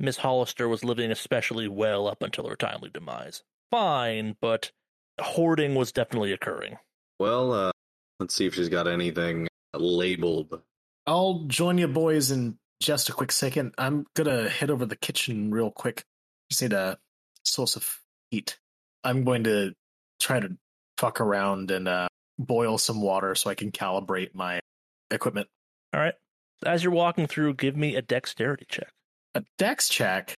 [0.00, 3.42] Miss Hollister was living especially well up until her timely demise.
[3.70, 4.72] Fine, but
[5.20, 6.78] hoarding was definitely occurring.
[7.18, 7.70] Well, uh,
[8.18, 10.60] let's see if she's got anything labeled.
[11.06, 13.74] I'll join you boys in just a quick second.
[13.78, 16.04] I'm gonna head over to the kitchen real quick.
[16.50, 16.98] Just need a
[17.44, 18.58] source of heat.
[19.04, 19.74] I'm going to
[20.20, 20.56] try to
[20.98, 24.60] fuck around and uh, boil some water so I can calibrate my
[25.10, 25.48] equipment.
[25.92, 26.14] All right.
[26.64, 28.88] As you're walking through, give me a dexterity check.
[29.34, 30.34] A dex check,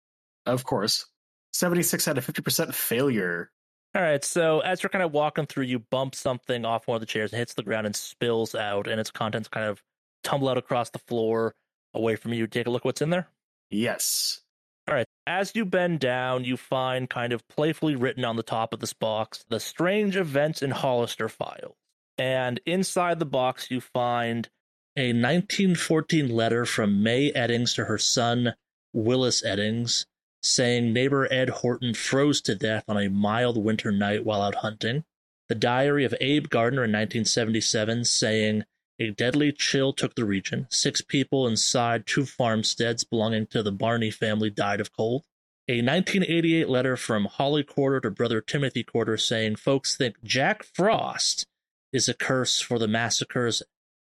[0.45, 1.05] of course.
[1.53, 3.51] 76 out of 50% failure.
[3.95, 6.99] All right, so as you're kind of walking through, you bump something off one of
[6.99, 9.81] the chairs and hits the ground and spills out, and its contents kind of
[10.21, 11.55] tumble out across the floor
[11.93, 12.45] away from you.
[12.45, 13.29] Take a look what's in there.
[13.69, 14.41] Yes.
[14.87, 15.07] All right.
[15.27, 18.93] As you bend down, you find kind of playfully written on the top of this
[18.93, 21.75] box the strange events in Hollister files.
[22.17, 24.49] And inside the box, you find
[24.95, 28.53] a 1914 letter from May Eddings to her son,
[28.93, 30.05] Willis Eddings,
[30.43, 35.03] saying neighbor Ed Horton froze to death on a mild winter night while out hunting.
[35.49, 38.63] The diary of Abe Gardner in 1977 saying
[38.99, 40.67] a deadly chill took the region.
[40.69, 45.23] Six people inside two farmsteads belonging to the Barney family died of cold.
[45.67, 51.45] A 1988 letter from Holly Corder to brother Timothy Corder saying folks think Jack Frost
[51.91, 53.63] is a curse for the massacres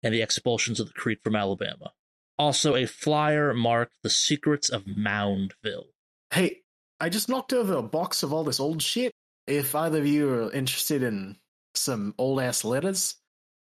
[0.04, 1.94] and the expulsions of the Creek from Alabama.
[2.38, 5.88] Also, a flyer marked The Secrets of Moundville.
[6.32, 6.62] Hey,
[7.00, 9.14] I just knocked over a box of all this old shit.
[9.48, 11.38] If either of you are interested in
[11.74, 13.16] some old ass letters,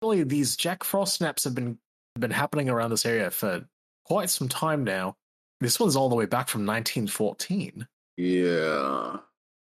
[0.05, 1.79] really these Jack Frost snaps have been
[2.19, 3.65] been happening around this area for
[4.05, 5.17] quite some time now.
[5.61, 7.87] This one's all the way back from 1914.
[8.17, 9.17] Yeah.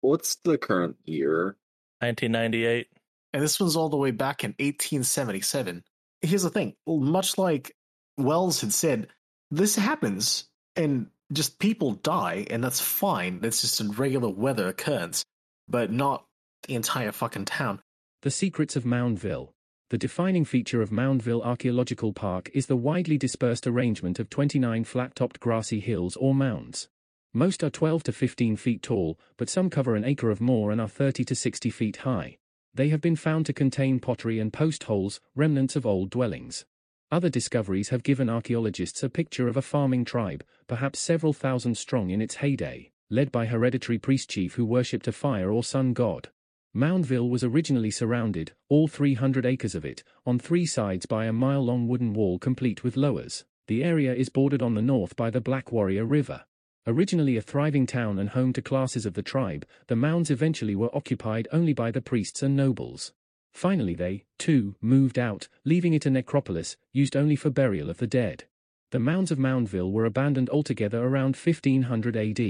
[0.01, 1.57] What's the current year?
[2.01, 2.89] 1998.
[3.34, 5.84] And this one's all the way back in 1877.
[6.22, 7.74] Here's the thing much like
[8.16, 9.09] Wells had said,
[9.51, 13.41] this happens and just people die, and that's fine.
[13.41, 15.24] That's just a regular weather occurrence,
[15.68, 16.24] but not
[16.66, 17.80] the entire fucking town.
[18.22, 19.51] The Secrets of Moundville.
[19.91, 25.14] The defining feature of Moundville Archaeological Park is the widely dispersed arrangement of 29 flat
[25.14, 26.91] topped grassy hills or mounds.
[27.32, 30.78] Most are 12 to 15 feet tall, but some cover an acre of more and
[30.78, 32.36] are 30 to 60 feet high.
[32.74, 36.66] They have been found to contain pottery and post holes, remnants of old dwellings.
[37.11, 42.11] Other discoveries have given archaeologists a picture of a farming tribe, perhaps several thousand strong
[42.11, 46.28] in its heyday, led by hereditary priest chief who worshipped a fire or sun god.
[46.75, 51.89] Moundville was originally surrounded, all 300 acres of it, on three sides by a mile-long
[51.89, 53.45] wooden wall complete with lowers.
[53.69, 56.45] The area is bordered on the north by the Black Warrior River.
[56.87, 60.95] Originally a thriving town and home to classes of the tribe, the mounds eventually were
[60.97, 63.12] occupied only by the priests and nobles.
[63.53, 68.07] Finally they, too, moved out, leaving it a necropolis, used only for burial of the
[68.07, 68.45] dead.
[68.91, 72.41] The mounds of Moundville were abandoned altogether around 1500 AD.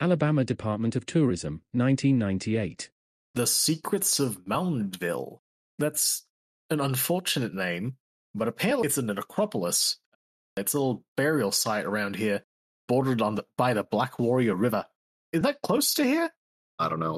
[0.00, 2.91] Alabama Department of Tourism, 1998.
[3.34, 5.38] The Secrets of Moundville.
[5.78, 6.26] That's
[6.70, 7.96] an unfortunate name,
[8.34, 9.96] but apparently it's a necropolis.
[10.56, 12.44] It's a little burial site around here,
[12.88, 14.84] bordered on the, by the Black Warrior River.
[15.32, 16.30] Is that close to here?
[16.78, 17.16] I don't know.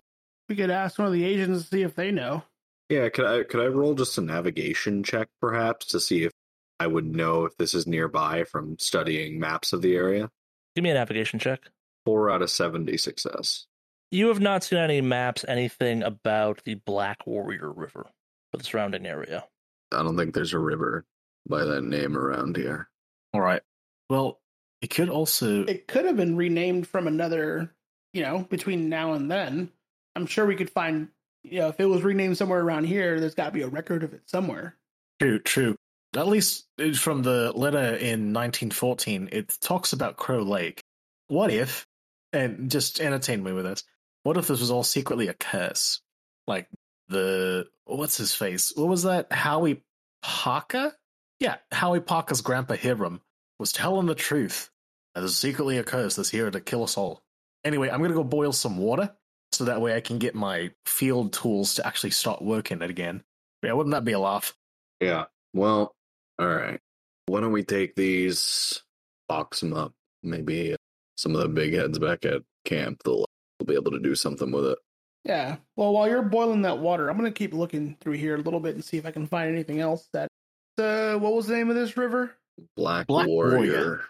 [0.48, 2.44] We could ask one of the agents to see if they know.
[2.88, 6.32] Yeah, could I could I roll just a navigation check perhaps to see if
[6.78, 10.30] I would know if this is nearby from studying maps of the area?
[10.76, 11.60] Give me a navigation check.
[12.04, 13.66] Four out of seventy success.
[14.10, 18.06] You have not seen any maps, anything about the Black Warrior River
[18.52, 19.44] or the surrounding area.
[19.92, 21.04] I don't think there's a river
[21.48, 22.88] by that name around here.
[23.32, 23.62] All right.
[24.08, 24.40] Well,
[24.80, 25.64] it could also.
[25.64, 27.74] It could have been renamed from another,
[28.12, 29.70] you know, between now and then.
[30.16, 31.08] I'm sure we could find,
[31.42, 34.04] you know, if it was renamed somewhere around here, there's got to be a record
[34.04, 34.76] of it somewhere.
[35.20, 35.76] True, true.
[36.14, 40.80] At least uh, from the letter in 1914, it talks about Crow Lake.
[41.26, 41.86] What if,
[42.32, 43.82] and just entertain me with this,
[44.24, 46.00] what if this was all secretly a curse?
[46.46, 46.68] Like
[47.08, 48.72] the, what's his face?
[48.74, 49.32] What was that?
[49.32, 49.84] Howie
[50.22, 50.92] Parker?
[51.38, 53.20] Yeah, Howie Parker's grandpa Hiram
[53.58, 54.70] was telling the truth.
[55.14, 57.22] There's secretly a curse that's here to kill us all.
[57.64, 59.14] Anyway, I'm gonna go boil some water
[59.52, 63.22] so that way I can get my field tools to actually start working it again.
[63.62, 64.54] Yeah, wouldn't that be a laugh?
[65.00, 65.26] Yeah.
[65.52, 65.94] Well,
[66.38, 66.80] all right.
[67.26, 68.82] Why don't we take these,
[69.28, 69.92] box them up?
[70.22, 70.76] Maybe uh,
[71.16, 73.26] some of the big heads back at camp, they'll,
[73.58, 74.78] they'll be able to do something with it.
[75.24, 75.56] Yeah.
[75.76, 78.74] Well, while you're boiling that water, I'm gonna keep looking through here a little bit
[78.74, 80.28] and see if I can find anything else that.
[80.76, 82.34] Uh, what was the name of this river?
[82.76, 83.56] Black, Black Warrior.
[83.56, 84.04] Warrior.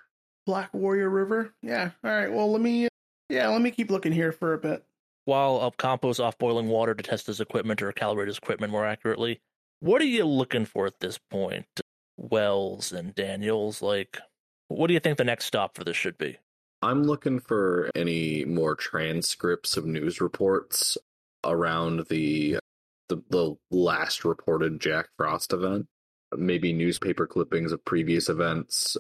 [0.46, 1.54] Black Warrior River.
[1.62, 1.90] Yeah.
[2.02, 2.32] All right.
[2.32, 2.88] Well, let me.
[3.30, 4.84] Yeah, let me keep looking here for a bit.
[5.24, 9.40] While Ocampo's off boiling water to test his equipment or calibrate his equipment more accurately,
[9.80, 11.66] what are you looking for at this point?
[12.16, 14.18] Wells and Daniels, like,
[14.68, 16.38] what do you think the next stop for this should be?
[16.84, 20.98] I'm looking for any more transcripts of news reports
[21.42, 22.58] around the
[23.08, 25.86] the, the last reported Jack Frost event.
[26.36, 28.98] Maybe newspaper clippings of previous events.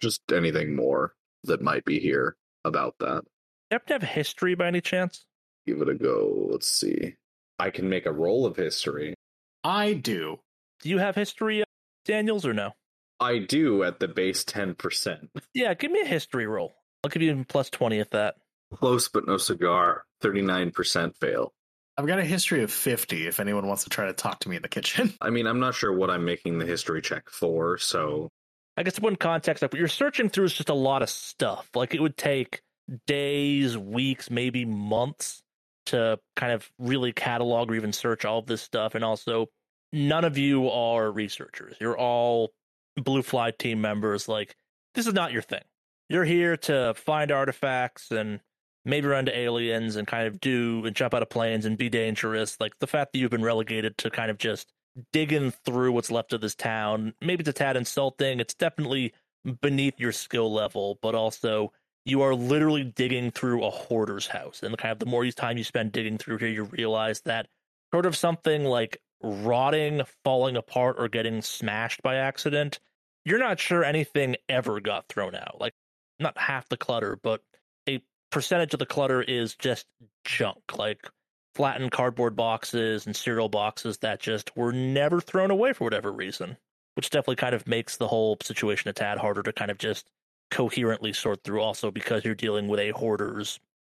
[0.00, 1.14] Just anything more
[1.44, 3.24] that might be here about that.
[3.70, 5.26] You happen to have history by any chance?
[5.66, 6.48] Give it a go.
[6.50, 7.16] Let's see.
[7.58, 9.14] I can make a roll of history.
[9.62, 10.40] I do.
[10.80, 11.66] Do you have history, uh,
[12.06, 12.72] Daniels, or no?
[13.20, 15.28] I do at the base 10%.
[15.54, 16.74] Yeah, give me a history roll.
[17.06, 18.34] I'll give you plus 20 at that.
[18.74, 20.04] Close but no cigar.
[20.24, 21.52] 39% fail.
[21.96, 24.56] I've got a history of 50 if anyone wants to try to talk to me
[24.56, 25.14] in the kitchen.
[25.20, 28.28] I mean, I'm not sure what I'm making the history check for, so
[28.76, 31.70] I guess one context, like what you're searching through is just a lot of stuff.
[31.76, 32.60] Like it would take
[33.06, 35.42] days, weeks, maybe months
[35.86, 38.96] to kind of really catalog or even search all of this stuff.
[38.96, 39.46] And also,
[39.92, 41.76] none of you are researchers.
[41.80, 42.50] You're all
[42.96, 44.28] Blue Fly team members.
[44.28, 44.56] Like,
[44.94, 45.62] this is not your thing.
[46.08, 48.40] You're here to find artifacts and
[48.84, 51.88] maybe run to aliens and kind of do and jump out of planes and be
[51.88, 52.60] dangerous.
[52.60, 54.72] Like, the fact that you've been relegated to kind of just
[55.12, 58.38] digging through what's left of this town, maybe it's a tad insulting.
[58.38, 59.12] It's definitely
[59.60, 61.72] beneath your skill level, but also
[62.04, 64.62] you are literally digging through a hoarder's house.
[64.62, 67.48] And kind of the more time you spend digging through here, you realize that
[67.92, 72.78] sort of something like rotting, falling apart, or getting smashed by accident,
[73.24, 75.60] you're not sure anything ever got thrown out.
[75.60, 75.74] Like,
[76.18, 77.42] not half the clutter, but
[77.88, 79.86] a percentage of the clutter is just
[80.24, 81.08] junk, like
[81.54, 86.56] flattened cardboard boxes and cereal boxes that just were never thrown away for whatever reason,
[86.94, 90.10] which definitely kind of makes the whole situation a tad harder to kind of just
[90.50, 93.58] coherently sort through, also because you're dealing with a hoarder's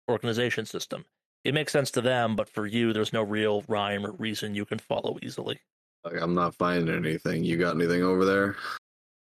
[0.10, 1.04] organization system.
[1.44, 4.66] It makes sense to them, but for you, there's no real rhyme or reason you
[4.66, 5.60] can follow easily.
[6.04, 7.44] like, I'm not finding anything.
[7.44, 8.56] You got anything over there?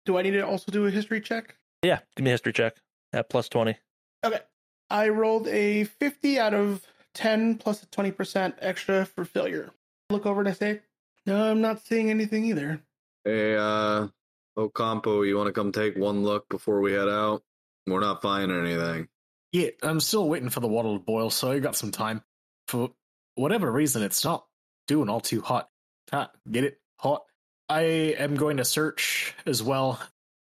[0.06, 1.56] Do I need to also do a history check?
[1.84, 2.76] Yeah, give me a history check
[3.16, 3.76] at plus 20.
[4.24, 4.40] Okay.
[4.90, 6.86] I rolled a 50 out of
[7.16, 9.72] 10 plus a 20% extra for failure.
[10.10, 10.82] Look over and I say,
[11.26, 12.82] No, I'm not seeing anything either.
[13.24, 14.08] Hey, uh,
[14.58, 17.42] Ocampo, you want to come take one look before we head out?
[17.88, 19.08] We're not finding anything.
[19.52, 22.22] Yeah, I'm still waiting for the water to boil, so I got some time.
[22.68, 22.92] For
[23.36, 24.46] whatever reason, it's not
[24.88, 25.70] doing all too hot.
[26.12, 26.80] Ah, get it?
[27.00, 27.24] Hot.
[27.70, 27.82] I
[28.20, 30.00] am going to search as well.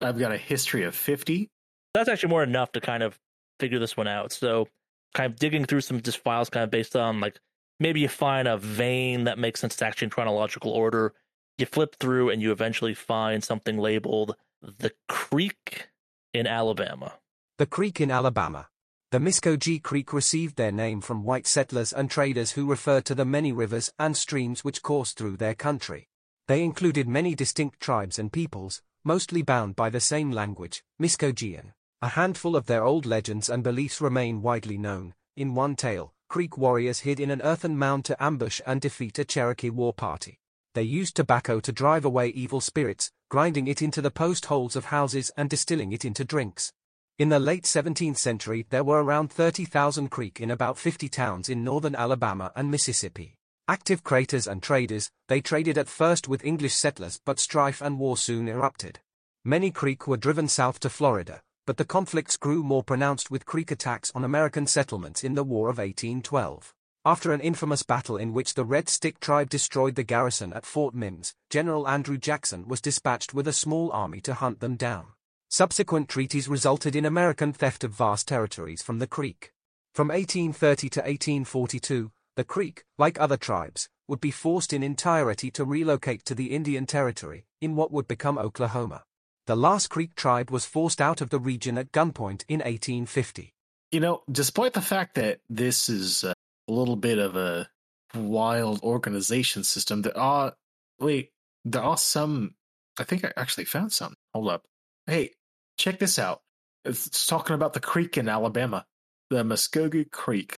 [0.00, 1.50] I've got a history of 50.
[1.94, 3.18] That's actually more enough to kind of
[3.58, 4.32] figure this one out.
[4.32, 4.68] So,
[5.14, 7.40] kind of digging through some just files, kind of based on like
[7.78, 11.14] maybe you find a vein that makes sense to actually in chronological order.
[11.58, 15.88] You flip through and you eventually find something labeled the Creek
[16.32, 17.14] in Alabama.
[17.58, 18.68] The Creek in Alabama.
[19.10, 23.24] The Muskogee Creek received their name from white settlers and traders who referred to the
[23.24, 26.08] many rivers and streams which coursed through their country.
[26.46, 31.72] They included many distinct tribes and peoples, mostly bound by the same language, Muskogean.
[32.02, 35.12] A handful of their old legends and beliefs remain widely known.
[35.36, 39.24] In one tale, Creek warriors hid in an earthen mound to ambush and defeat a
[39.24, 40.38] Cherokee war party.
[40.74, 44.86] They used tobacco to drive away evil spirits, grinding it into the post holes of
[44.86, 46.72] houses and distilling it into drinks.
[47.18, 51.64] In the late 17th century, there were around 30,000 Creek in about 50 towns in
[51.64, 53.36] northern Alabama and Mississippi.
[53.68, 58.16] Active craters and traders, they traded at first with English settlers, but strife and war
[58.16, 59.00] soon erupted.
[59.44, 63.70] Many Creek were driven south to Florida, but the conflicts grew more pronounced with Creek
[63.70, 66.74] attacks on American settlements in the War of 1812.
[67.04, 70.96] After an infamous battle in which the Red Stick tribe destroyed the garrison at Fort
[70.96, 75.12] Mims, General Andrew Jackson was dispatched with a small army to hunt them down.
[75.48, 79.52] Subsequent treaties resulted in American theft of vast territories from the Creek.
[79.94, 85.64] From 1830 to 1842, the Creek, like other tribes, would be forced in entirety to
[85.64, 89.04] relocate to the Indian Territory, in what would become Oklahoma.
[89.50, 93.52] The last Creek tribe was forced out of the region at gunpoint in 1850.
[93.90, 96.32] You know, despite the fact that this is uh,
[96.68, 97.68] a little bit of a
[98.14, 100.54] wild organization system, there are
[101.00, 101.32] wait,
[101.64, 102.54] there are some
[102.96, 104.14] I think I actually found some.
[104.34, 104.66] Hold up.
[105.08, 105.32] Hey,
[105.76, 106.42] check this out.
[106.84, 108.86] It's, it's talking about the creek in Alabama,
[109.30, 110.54] the Muskogee Creek.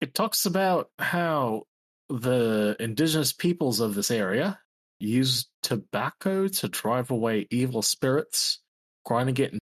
[0.00, 1.64] It talks about how
[2.08, 4.60] the indigenous peoples of this area
[4.98, 8.60] use tobacco to drive away evil spirits,
[9.04, 9.58] grinding it in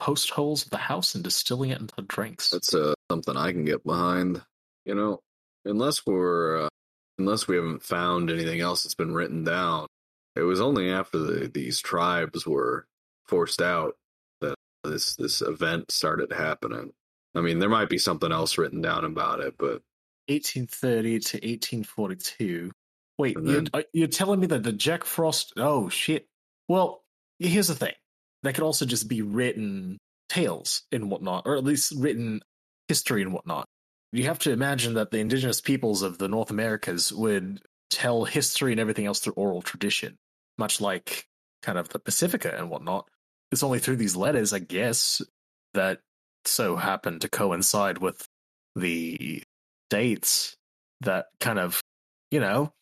[0.00, 2.50] post holes of the house and distilling it into drinks.
[2.50, 4.42] That's uh, something I can get behind.
[4.84, 5.20] You know,
[5.64, 6.68] unless we're uh,
[7.18, 9.86] unless we haven't found anything else that's been written down.
[10.36, 12.86] It was only after the, these tribes were
[13.26, 13.96] forced out
[14.40, 16.92] that this this event started happening.
[17.34, 19.82] I mean, there might be something else written down about it, but
[20.28, 22.70] 1830 to 1842.
[23.18, 25.52] Wait, And you're, you're telling me that the Jack Frost?
[25.56, 26.26] Oh shit!
[26.68, 27.02] Well,
[27.38, 27.94] here's the thing:
[28.42, 29.98] they could also just be written
[30.28, 32.40] tales and whatnot, or at least written
[32.86, 33.66] history and whatnot.
[34.12, 37.60] You have to imagine that the indigenous peoples of the North Americas would
[37.90, 40.16] tell history and everything else through oral tradition,
[40.56, 41.26] much like
[41.62, 43.08] kind of the Pacifica and whatnot.
[43.50, 45.20] It's only through these letters, I guess,
[45.74, 46.00] that
[46.44, 48.26] so happen to coincide with
[48.76, 49.42] the
[49.90, 50.56] dates
[51.00, 51.80] that kind of,
[52.30, 52.72] you know,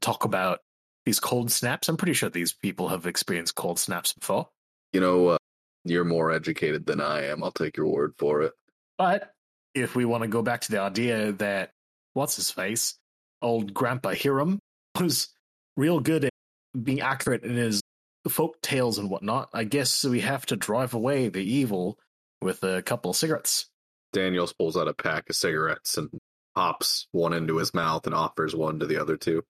[0.00, 0.60] talk about
[1.04, 1.88] these cold snaps.
[1.88, 4.48] I'm pretty sure these people have experienced cold snaps before.
[4.92, 5.38] you know, uh,
[5.84, 7.42] you're more educated than I am.
[7.42, 8.52] I'll take your word for it.
[8.98, 9.32] But
[9.74, 11.72] if we want to go back to the idea that
[12.12, 12.98] what's his face,
[13.40, 14.58] old Grandpa Hiram,
[15.00, 15.28] was
[15.76, 16.32] real good at
[16.80, 17.80] being accurate in his
[18.28, 21.98] folk tales and whatnot, I guess we have to drive away the evil
[22.40, 23.66] with a couple of cigarettes.
[24.12, 26.10] Daniels pulls out a pack of cigarettes and
[26.54, 29.42] pops one into his mouth and offers one to the other two.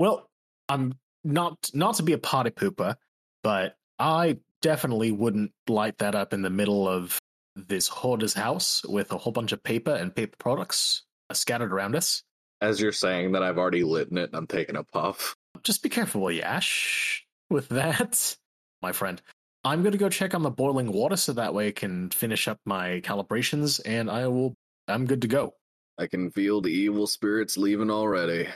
[0.00, 0.30] Well,
[0.70, 2.96] I'm not not to be a potty pooper,
[3.44, 7.18] but I definitely wouldn't light that up in the middle of
[7.54, 11.02] this hoarder's house with a whole bunch of paper and paper products
[11.34, 12.22] scattered around us.
[12.62, 15.36] As you're saying that, I've already lit in it and I'm taking a puff.
[15.62, 18.36] Just be careful, Yash, with that,
[18.82, 19.20] my friend.
[19.64, 22.48] I'm going to go check on the boiling water so that way I can finish
[22.48, 24.54] up my calibrations and I will.
[24.88, 25.52] I'm good to go.
[25.98, 28.48] I can feel the evil spirits leaving already.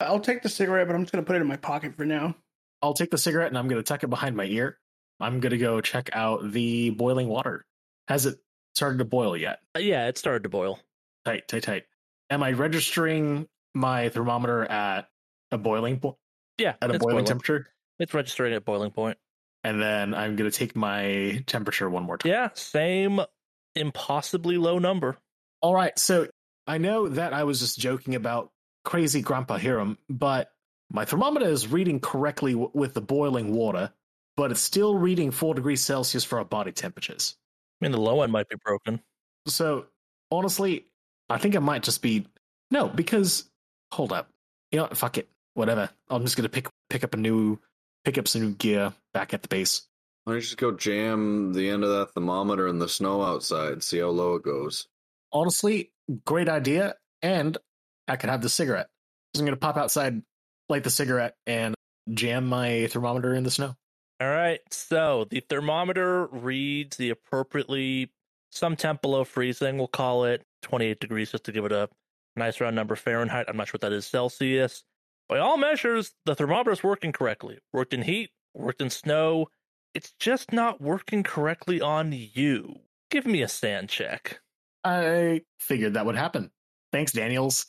[0.00, 2.34] I'll take the cigarette, but I'm just gonna put it in my pocket for now.
[2.82, 4.78] I'll take the cigarette and I'm going to tuck it behind my ear.
[5.18, 7.64] I'm going to go check out the boiling water.
[8.06, 8.36] Has it
[8.74, 9.60] started to boil yet?
[9.74, 10.78] Uh, yeah, it started to boil.
[11.24, 11.84] Tight, tight, tight.
[12.28, 15.08] Am I registering my thermometer at
[15.50, 16.16] a boiling point?
[16.58, 17.24] Yeah, At a it's boiling boiling.
[17.24, 17.68] temperature?
[17.98, 19.16] It's registering at boiling point.
[19.64, 22.30] And then I'm going to take my temperature one more time.
[22.30, 23.20] Yeah, same
[23.74, 25.16] impossibly low number.
[25.62, 25.98] All right.
[25.98, 26.28] So
[26.66, 28.50] I know that I was just joking about
[28.86, 30.52] crazy Grandpa Hiram, but
[30.90, 33.92] my thermometer is reading correctly w- with the boiling water,
[34.36, 37.36] but it's still reading four degrees Celsius for our body temperatures.
[37.80, 39.02] I mean, the low end might be broken.
[39.46, 39.86] So
[40.30, 40.86] honestly,
[41.28, 42.26] I think it might just be
[42.70, 43.50] no, because
[43.92, 44.30] hold up.
[44.70, 45.28] You know, what, fuck it.
[45.54, 45.90] Whatever.
[46.08, 47.58] I'm just gonna pick pick up a new
[48.04, 49.82] pick up some new gear back at the base.
[50.24, 53.82] Why don't you just go jam the end of that thermometer in the snow outside,
[53.82, 54.86] see how low it goes?
[55.32, 55.92] Honestly,
[56.24, 57.58] great idea, and
[58.08, 58.88] I could have the cigarette.
[59.34, 60.22] So I'm gonna pop outside,
[60.68, 61.74] light the cigarette, and
[62.12, 63.74] jam my thermometer in the snow.
[64.20, 68.10] All right, so the thermometer reads the appropriately
[68.50, 69.76] some temp below freezing.
[69.76, 71.88] We'll call it 28 degrees just to give it a
[72.34, 73.46] nice round number Fahrenheit.
[73.48, 74.84] I'm not sure what that is Celsius.
[75.28, 77.58] By all measures, the thermometer is working correctly.
[77.72, 79.48] Worked in heat, worked in snow.
[79.92, 82.76] It's just not working correctly on you.
[83.10, 84.40] Give me a SAN check.
[84.84, 86.50] I figured that would happen.
[86.92, 87.66] Thanks, Daniels.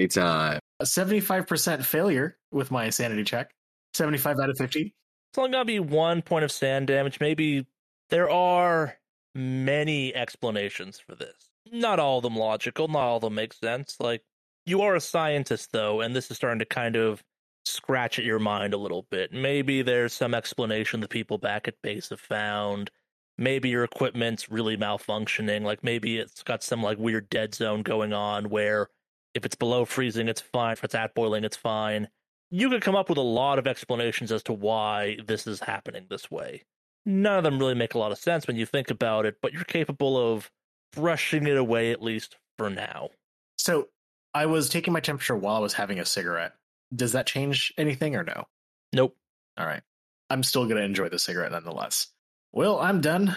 [0.00, 0.56] Anytime.
[0.56, 3.50] Uh, a 75% failure with my sanity check.
[3.92, 4.94] 75 out of 50.
[5.30, 7.20] It's only gonna be one point of SAN damage.
[7.20, 7.66] Maybe
[8.08, 8.96] there are
[9.34, 11.50] many explanations for this.
[11.70, 13.96] Not all of them logical, not all of them make sense.
[14.00, 14.22] Like
[14.64, 17.22] you are a scientist though, and this is starting to kind of
[17.66, 19.32] scratch at your mind a little bit.
[19.32, 22.90] Maybe there's some explanation the people back at base have found.
[23.36, 25.62] Maybe your equipment's really malfunctioning.
[25.62, 28.88] Like maybe it's got some like weird dead zone going on where
[29.34, 30.72] if it's below freezing, it's fine.
[30.72, 32.08] If it's at boiling, it's fine
[32.50, 36.06] you could come up with a lot of explanations as to why this is happening
[36.10, 36.64] this way.
[37.06, 39.52] None of them really make a lot of sense when you think about it, but
[39.52, 40.50] you're capable of
[40.92, 43.10] brushing it away at least for now.
[43.56, 43.88] So
[44.34, 46.52] I was taking my temperature while I was having a cigarette.
[46.94, 48.46] Does that change anything or no?
[48.92, 49.16] Nope.
[49.56, 49.82] All right.
[50.28, 52.08] I'm still going to enjoy the cigarette nonetheless.
[52.52, 53.36] Well, I'm done.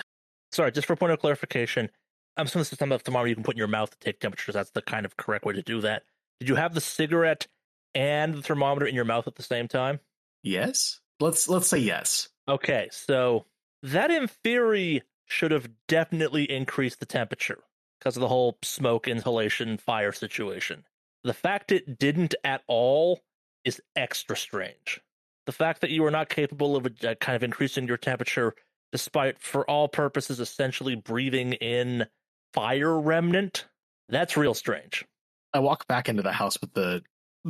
[0.52, 1.90] Sorry, just for point of clarification,
[2.38, 3.98] I'm assuming this is some of the thermometer you can put in your mouth to
[4.00, 4.56] take temperatures.
[4.56, 6.04] That's the kind of correct way to do that.
[6.40, 7.48] Did you have the cigarette
[7.96, 10.00] and the thermometer in your mouth at the same time?
[10.42, 11.00] Yes.
[11.20, 12.30] Let's let's say yes.
[12.50, 13.46] Okay, so
[13.84, 17.60] that in theory should have definitely increased the temperature
[18.00, 20.84] because of the whole smoke inhalation fire situation.
[21.24, 23.22] The fact it didn't at all
[23.64, 25.00] is extra strange.
[25.46, 28.56] the fact that you are not capable of uh, kind of increasing your temperature,
[28.92, 32.06] despite for all purposes essentially breathing in
[32.54, 33.66] fire remnant,
[34.10, 35.06] that's real strange.
[35.54, 37.04] I walk back into the house with the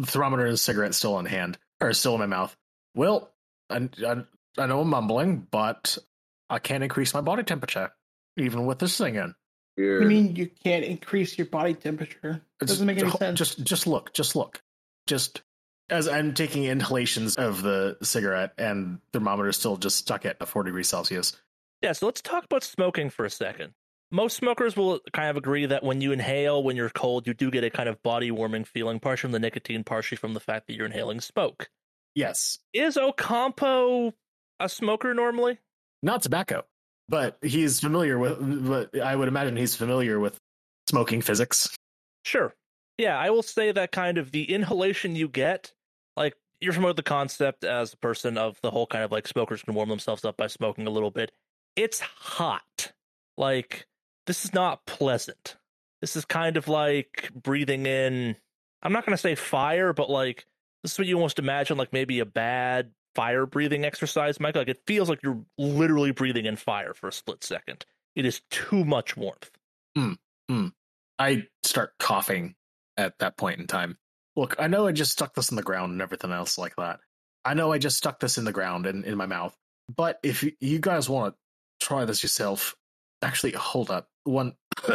[0.06, 2.56] thermometer and cigarette still in hand, or still in my mouth.
[2.96, 3.32] Well,
[3.70, 4.24] I, I,
[4.58, 5.98] I know I'm mumbling, but
[6.50, 7.92] I can't increase my body temperature,
[8.38, 9.36] even with this thing in.
[9.78, 12.42] I mean, you can't increase your body temperature.
[12.62, 13.38] It doesn't make any just, sense.
[13.40, 14.62] Just, just look, just look,
[15.08, 15.42] just
[15.90, 20.64] as I'm taking inhalations of the cigarette, and thermometer is still just stuck at 4
[20.64, 21.36] degrees Celsius.
[21.82, 23.74] Yeah, so let's talk about smoking for a second.
[24.14, 27.50] Most smokers will kind of agree that when you inhale when you're cold, you do
[27.50, 30.68] get a kind of body warming feeling, partially from the nicotine, partially from the fact
[30.68, 31.68] that you're inhaling smoke.
[32.14, 32.60] Yes.
[32.74, 34.14] Is Ocampo
[34.60, 35.58] a smoker normally?
[36.04, 36.64] Not tobacco,
[37.10, 38.38] but he's familiar with,
[38.68, 40.38] but I would imagine he's familiar with
[40.88, 41.76] smoking physics.
[42.24, 42.54] Sure.
[43.00, 45.74] Yeah, I will say that kind of the inhalation you get,
[46.16, 49.28] like you're familiar with the concept as a person of the whole kind of like
[49.28, 51.32] smokers can warm themselves up by smoking a little bit.
[51.76, 52.92] It's hot.
[53.38, 53.88] Like
[54.28, 55.58] this is not pleasant.
[56.02, 58.36] This is kind of like breathing in
[58.82, 60.46] I'm not going to say fire, but like
[60.84, 64.62] this is what you almost imagine like maybe a bad fire breathing exercise, Michael.
[64.62, 67.86] Like it feels like you're literally breathing in fire for a split second.
[68.16, 69.50] It is too much warmth.
[69.96, 70.14] Hmm.
[70.50, 70.68] Hmm.
[71.18, 72.56] I start coughing
[72.98, 73.98] at that point in time.
[74.36, 77.00] Look, I know I just stuck this in the ground and everything else like that.
[77.46, 79.56] I know I just stuck this in the ground and in my mouth.
[79.94, 82.76] But if you guys want to try this yourself,
[83.22, 84.08] actually, hold up.
[84.24, 84.54] One,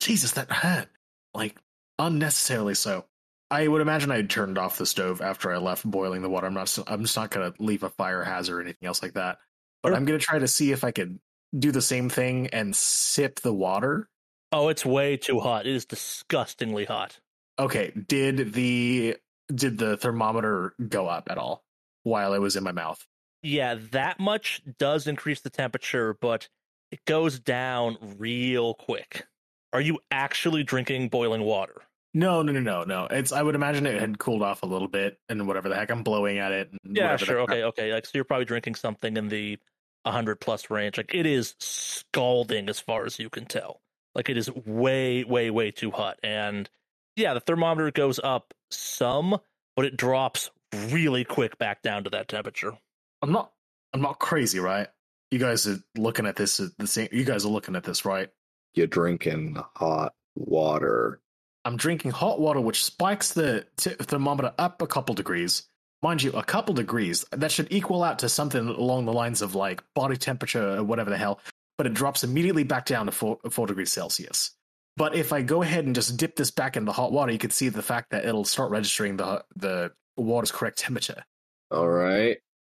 [0.00, 0.88] Jesus, that hurt.
[1.34, 1.56] Like,
[1.98, 3.06] unnecessarily so.
[3.50, 6.46] I would imagine I turned off the stove after I left boiling the water.
[6.46, 6.76] I'm not.
[6.86, 9.38] I'm just not going to leave a fire hazard or anything else like that.
[9.82, 11.18] But I'm going to try to see if I could
[11.58, 14.08] do the same thing and sip the water.
[14.52, 15.66] Oh, it's way too hot.
[15.66, 17.18] It is disgustingly hot.
[17.58, 19.16] Okay, did the
[19.54, 21.62] did the thermometer go up at all
[22.04, 23.06] while it was in my mouth?
[23.42, 26.48] Yeah, that much does increase the temperature, but
[26.92, 29.26] it goes down real quick.
[29.72, 31.82] Are you actually drinking boiling water?
[32.14, 33.06] No, no, no, no, no.
[33.10, 35.90] It's I would imagine it had cooled off a little bit and whatever the heck
[35.90, 36.70] I'm blowing at it.
[36.84, 37.40] Yeah, sure.
[37.40, 37.94] Okay, okay.
[37.94, 39.58] Like so you're probably drinking something in the
[40.02, 40.98] 100 plus range.
[40.98, 43.80] Like it is scalding as far as you can tell.
[44.14, 46.18] Like it is way, way, way too hot.
[46.22, 46.68] And
[47.16, 49.38] yeah, the thermometer goes up some,
[49.74, 50.50] but it drops
[50.90, 52.76] really quick back down to that temperature.
[53.22, 53.52] I'm not
[53.94, 54.88] I'm not crazy, right?
[55.32, 58.04] You guys are looking at this at the same you guys are looking at this,
[58.04, 58.28] right?
[58.74, 61.22] You're drinking hot water.
[61.64, 65.62] I'm drinking hot water which spikes the t- thermometer up a couple degrees.
[66.02, 69.54] Mind you, a couple degrees, that should equal out to something along the lines of
[69.54, 71.40] like body temperature or whatever the hell,
[71.78, 74.50] but it drops immediately back down to 4, 4 degrees Celsius.
[74.98, 77.38] But if I go ahead and just dip this back in the hot water, you
[77.38, 81.24] can see the fact that it'll start registering the the water's correct temperature.
[81.70, 82.36] All right.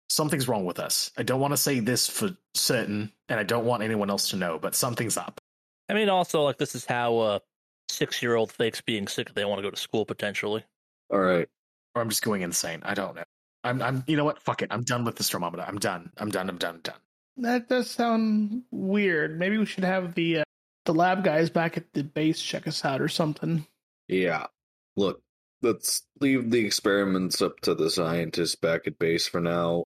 [0.10, 1.12] Something's wrong with us.
[1.18, 4.36] I don't want to say this for certain, and I don't want anyone else to
[4.36, 5.42] know, but something's up.
[5.90, 7.42] I mean, also, like, this is how a
[7.90, 10.64] six year old fakes being sick if they want to go to school potentially.
[11.12, 11.48] All right.
[11.94, 12.82] Or I'm just going insane.
[12.84, 13.24] I don't know.
[13.64, 14.42] I'm, I'm, you know what?
[14.42, 14.70] Fuck it.
[14.72, 15.64] I'm done with this thermometer.
[15.68, 16.12] I'm done.
[16.18, 16.50] I'm done.
[16.50, 16.76] I'm done.
[16.76, 17.00] I'm done.
[17.38, 19.38] That does sound weird.
[19.40, 20.44] Maybe we should have the uh,
[20.86, 23.66] the lab guys back at the base check us out or something.
[24.08, 24.46] Yeah.
[24.96, 25.22] Look,
[25.62, 29.84] let's leave the experiments up to the scientists back at base for now.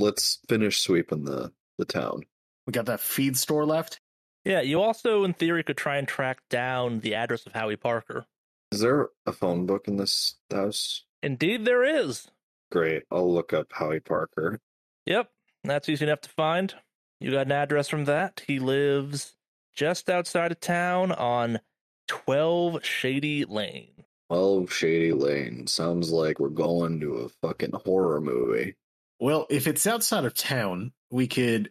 [0.00, 2.22] Let's finish sweeping the, the town.
[2.66, 4.00] We got that feed store left.
[4.44, 8.24] Yeah, you also, in theory, could try and track down the address of Howie Parker.
[8.72, 11.04] Is there a phone book in this house?
[11.22, 12.30] Indeed, there is.
[12.70, 13.02] Great.
[13.10, 14.60] I'll look up Howie Parker.
[15.06, 15.30] Yep,
[15.64, 16.74] that's easy enough to find.
[17.20, 18.42] You got an address from that.
[18.46, 19.34] He lives
[19.74, 21.60] just outside of town on
[22.08, 24.04] 12 Shady Lane.
[24.30, 25.66] 12 Shady Lane.
[25.66, 28.76] Sounds like we're going to a fucking horror movie.
[29.20, 31.70] Well, if it's outside of town, we could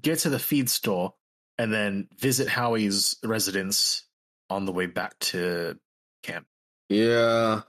[0.00, 1.14] get to the feed store
[1.58, 4.06] and then visit Howie's residence
[4.48, 5.76] on the way back to
[6.22, 6.46] camp.
[6.88, 7.62] Yeah,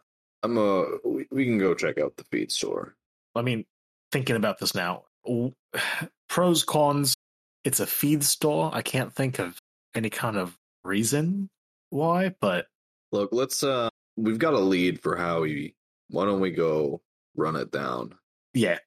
[0.44, 0.86] I'm a.
[1.04, 2.96] We, we can go check out the feed store.
[3.34, 3.66] I mean,
[4.12, 5.06] thinking about this now,
[6.30, 7.16] pros cons.
[7.64, 8.70] It's a feed store.
[8.74, 9.58] I can't think of
[9.96, 11.50] any kind of reason
[11.90, 12.68] why, but
[13.12, 13.64] look, let's.
[13.64, 15.76] uh We've got a lead for Howie.
[16.10, 17.02] Why don't we go
[17.36, 18.16] run it down?
[18.54, 18.80] Yeah,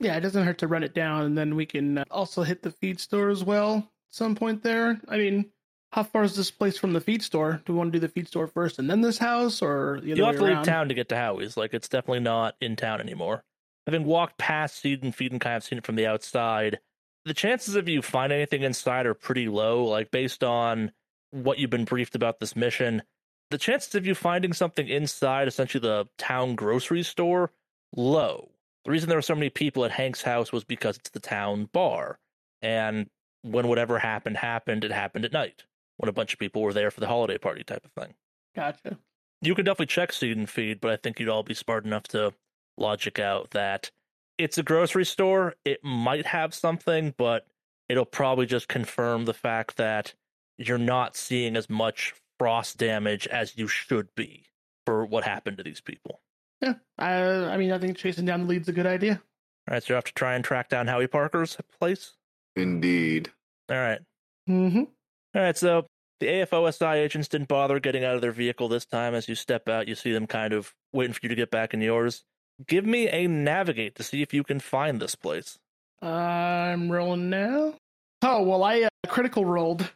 [0.00, 0.16] yeah.
[0.16, 2.70] It doesn't hurt to run it down, and then we can uh, also hit the
[2.70, 5.00] feed store as well some point there?
[5.08, 5.46] I mean,
[5.92, 7.62] how far is this place from the feed store?
[7.64, 10.24] Do we want to do the feed store first and then this house, or you
[10.24, 11.56] have to leave town to get to Howie's?
[11.56, 13.44] Like, it's definitely not in town anymore.
[13.86, 16.80] Having walked past Seed and Feed and kind of seen it from the outside,
[17.24, 19.84] the chances of you find anything inside are pretty low.
[19.84, 20.92] Like, based on
[21.30, 23.02] what you've been briefed about this mission,
[23.50, 27.52] the chances of you finding something inside, essentially the town grocery store,
[27.94, 28.50] low.
[28.86, 31.68] The reason there were so many people at Hank's house was because it's the town
[31.72, 32.20] bar.
[32.62, 33.10] And
[33.42, 35.64] when whatever happened happened, it happened at night
[35.96, 38.14] when a bunch of people were there for the holiday party type of thing.
[38.54, 38.96] Gotcha.
[39.42, 42.04] You can definitely check seed and feed, but I think you'd all be smart enough
[42.08, 42.32] to
[42.78, 43.90] logic out that
[44.38, 45.54] it's a grocery store.
[45.64, 47.44] It might have something, but
[47.88, 50.14] it'll probably just confirm the fact that
[50.58, 54.44] you're not seeing as much frost damage as you should be
[54.84, 56.20] for what happened to these people.
[56.60, 59.20] Yeah, I, I mean, I think chasing down the lead's a good idea.
[59.68, 62.14] All right, so you have to try and track down Howie Parker's place.
[62.54, 63.30] Indeed.
[63.70, 64.00] All right.
[64.48, 64.78] Mm-hmm.
[64.78, 65.86] All right, so
[66.20, 69.14] the AFOSI agents didn't bother getting out of their vehicle this time.
[69.14, 71.74] As you step out, you see them kind of waiting for you to get back
[71.74, 72.24] in yours.
[72.66, 75.58] Give me a navigate to see if you can find this place.
[76.00, 77.74] I'm rolling now.
[78.22, 79.90] Oh well, I uh, critical rolled,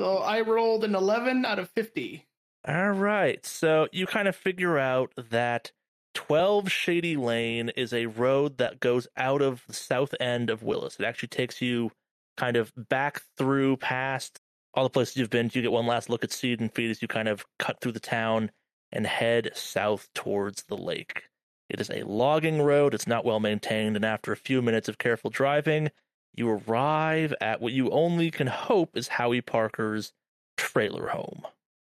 [0.00, 2.24] so I rolled an eleven out of fifty.
[2.66, 5.72] All right, so you kind of figure out that
[6.16, 10.96] 12 Shady Lane is a road that goes out of the south end of Willis.
[10.98, 11.90] It actually takes you
[12.38, 14.40] kind of back through past
[14.72, 15.50] all the places you've been.
[15.52, 17.92] You get one last look at Seed and Feed as you kind of cut through
[17.92, 18.50] the town
[18.90, 21.24] and head south towards the lake.
[21.68, 24.96] It is a logging road, it's not well maintained, and after a few minutes of
[24.96, 25.90] careful driving,
[26.32, 30.14] you arrive at what you only can hope is Howie Parker's
[30.56, 31.42] trailer home.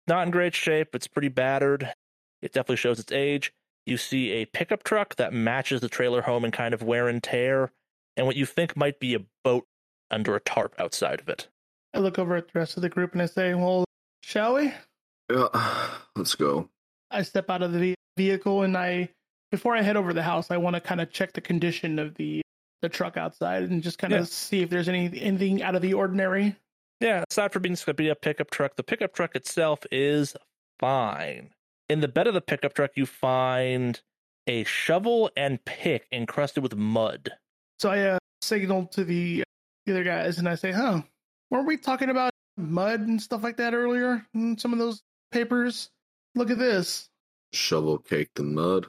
[0.08, 1.92] Not in great shape, it's pretty battered.
[2.42, 3.52] It definitely shows its age.
[3.86, 7.22] You see a pickup truck that matches the trailer home in kind of wear and
[7.22, 7.70] tear,
[8.16, 9.64] and what you think might be a boat
[10.10, 11.48] under a tarp outside of it.
[11.94, 13.84] I look over at the rest of the group and I say, "Well,
[14.22, 14.72] shall we?"
[15.30, 16.68] Yeah, let's go.
[17.10, 19.08] I step out of the vehicle and I,
[19.50, 21.98] before I head over to the house, I want to kind of check the condition
[21.98, 22.42] of the
[22.82, 24.24] the truck outside and just kind of Yeah.
[24.26, 26.56] see if there's any anything out of the ordinary.
[27.00, 30.36] Yeah, aside from being supposed to be a pickup truck, the pickup truck itself is
[30.78, 31.50] fine.
[31.88, 34.00] In the bed of the pickup truck, you find
[34.46, 37.30] a shovel and pick encrusted with mud.
[37.78, 39.44] So I uh, signal to the,
[39.84, 41.02] the other guys and I say, "Huh,
[41.50, 45.90] weren't we talking about mud and stuff like that earlier in some of those papers?
[46.34, 47.08] Look at this."
[47.52, 48.86] Shovel caked in mud.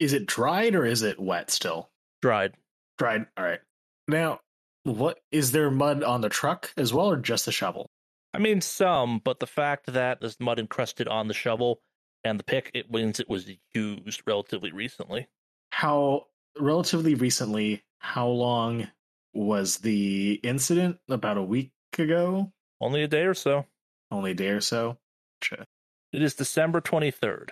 [0.00, 1.90] Is it dried or is it wet still?
[2.22, 2.54] Dried.
[2.98, 3.26] Dried.
[3.36, 3.60] All right.
[4.08, 4.40] Now,
[4.84, 7.88] what is there mud on the truck as well, or just the shovel?
[8.32, 11.80] I mean, some, but the fact that there's mud encrusted on the shovel
[12.24, 15.28] and the pick, it means it was used relatively recently.
[15.70, 16.26] How
[16.58, 17.82] relatively recently?
[17.98, 18.88] How long
[19.32, 20.98] was the incident?
[21.08, 22.52] About a week ago.
[22.80, 23.66] Only a day or so.
[24.10, 24.98] Only a day or so.
[25.40, 25.66] Gotcha.
[26.12, 27.50] It is December 23rd.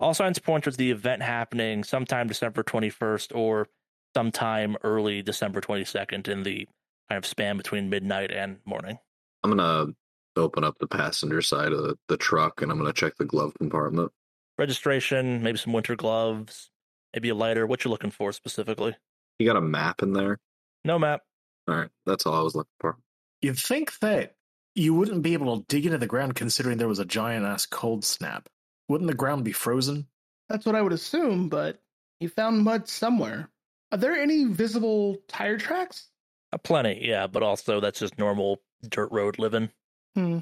[0.00, 3.68] All signs point towards the event happening sometime December 21st or
[4.16, 6.66] sometime early December 22nd in the
[7.08, 8.98] kind of span between midnight and morning.
[9.44, 9.92] I'm gonna
[10.36, 13.52] open up the passenger side of the, the truck and I'm gonna check the glove
[13.58, 14.12] compartment.
[14.58, 16.70] Registration, maybe some winter gloves,
[17.14, 17.66] maybe a lighter.
[17.66, 18.94] What you looking for specifically?
[19.38, 20.38] You got a map in there?
[20.84, 21.22] No map.
[21.68, 22.96] All right, that's all I was looking for.
[23.42, 24.34] You'd think that
[24.74, 27.66] you wouldn't be able to dig into the ground considering there was a giant ass
[27.66, 28.48] cold snap.
[28.88, 30.06] Wouldn't the ground be frozen?
[30.48, 31.80] That's what I would assume, but
[32.18, 33.48] you found mud somewhere.
[33.92, 36.08] Are there any visible tire tracks?
[36.52, 39.70] Uh, plenty, yeah, but also that's just normal dirt road living.
[40.14, 40.38] Hmm.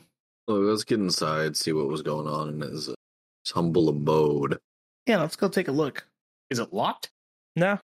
[0.48, 2.94] So let's get inside, see what was going on in his, uh,
[3.44, 4.58] his humble abode.
[5.06, 6.06] Yeah, let's go take a look.
[6.50, 7.10] Is it locked?
[7.54, 7.78] No.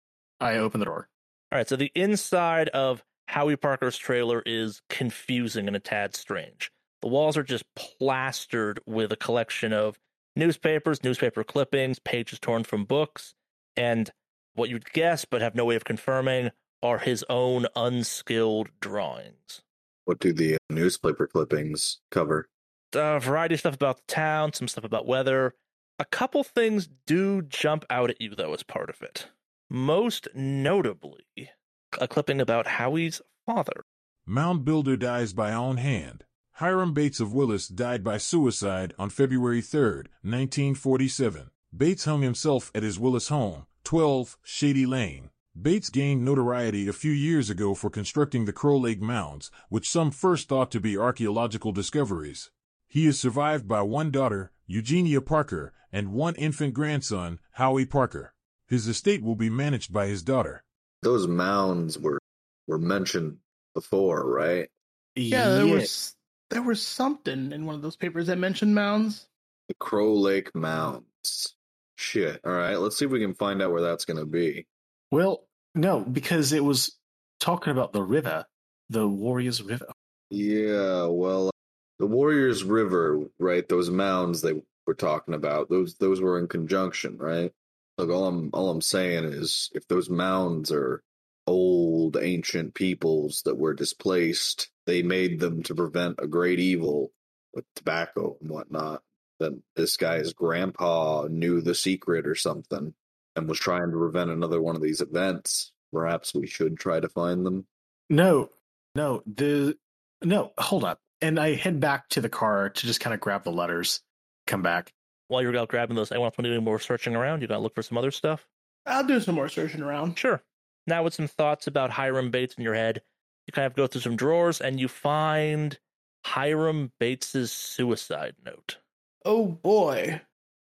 [0.40, 1.08] I open the door.
[1.52, 6.70] All right, so the inside of Howie Parker's trailer is confusing and a tad strange.
[7.02, 9.98] The walls are just plastered with a collection of
[10.36, 13.34] newspapers, newspaper clippings, pages torn from books,
[13.76, 14.10] and
[14.54, 16.50] what you'd guess but have no way of confirming
[16.82, 19.62] are his own unskilled drawings.
[20.10, 22.48] What do the uh, newspaper clippings cover?
[22.96, 25.54] A variety of stuff about the town, some stuff about weather.
[26.00, 29.28] A couple things do jump out at you, though, as part of it.
[29.70, 31.52] Most notably,
[32.00, 33.84] a clipping about Howie's father.
[34.26, 36.24] Mound builder dies by own hand.
[36.54, 39.80] Hiram Bates of Willis died by suicide on February 3,
[40.22, 41.50] 1947.
[41.76, 45.30] Bates hung himself at his Willis home, 12 Shady Lane.
[45.60, 50.12] Bates gained notoriety a few years ago for constructing the Crow Lake Mounds, which some
[50.12, 52.50] first thought to be archaeological discoveries.
[52.86, 58.32] He is survived by one daughter, Eugenia Parker, and one infant grandson, Howie Parker.
[58.68, 60.62] His estate will be managed by his daughter.
[61.02, 62.20] Those mounds were
[62.68, 63.38] were mentioned
[63.74, 64.68] before, right?
[65.16, 66.14] Yeah, there was
[66.50, 69.26] there was something in one of those papers that mentioned mounds.
[69.66, 71.56] The Crow Lake Mounds.
[71.96, 72.40] Shit.
[72.44, 74.66] All right, let's see if we can find out where that's going to be.
[75.10, 75.44] Well,
[75.74, 76.96] no, because it was
[77.40, 78.44] talking about the river,
[78.88, 79.86] the Warriors River.
[80.30, 81.50] Yeah, well, uh,
[81.98, 83.68] the Warriors River, right?
[83.68, 85.68] Those mounds they were talking about.
[85.68, 87.52] Those those were in conjunction, right?
[87.98, 91.02] Look, all I'm all I'm saying is, if those mounds are
[91.46, 97.10] old, ancient peoples that were displaced, they made them to prevent a great evil
[97.52, 99.02] with tobacco and whatnot.
[99.40, 102.94] Then this guy's grandpa knew the secret or something
[103.36, 105.72] and was trying to prevent another one of these events.
[105.92, 107.66] Perhaps we should try to find them.
[108.08, 108.50] No,
[108.94, 109.76] no, the
[110.22, 111.00] no, hold up.
[111.22, 114.00] And I head back to the car to just kind of grab the letters,
[114.46, 114.92] come back.
[115.28, 117.42] While you're out grabbing those, I want to do any more searching around.
[117.42, 118.46] You got to look for some other stuff.
[118.86, 120.18] I'll do some more searching around.
[120.18, 120.42] Sure.
[120.86, 123.02] Now, with some thoughts about Hiram Bates in your head,
[123.46, 125.78] you kind of go through some drawers and you find
[126.24, 128.78] Hiram Bates's suicide note.
[129.24, 130.20] Oh boy.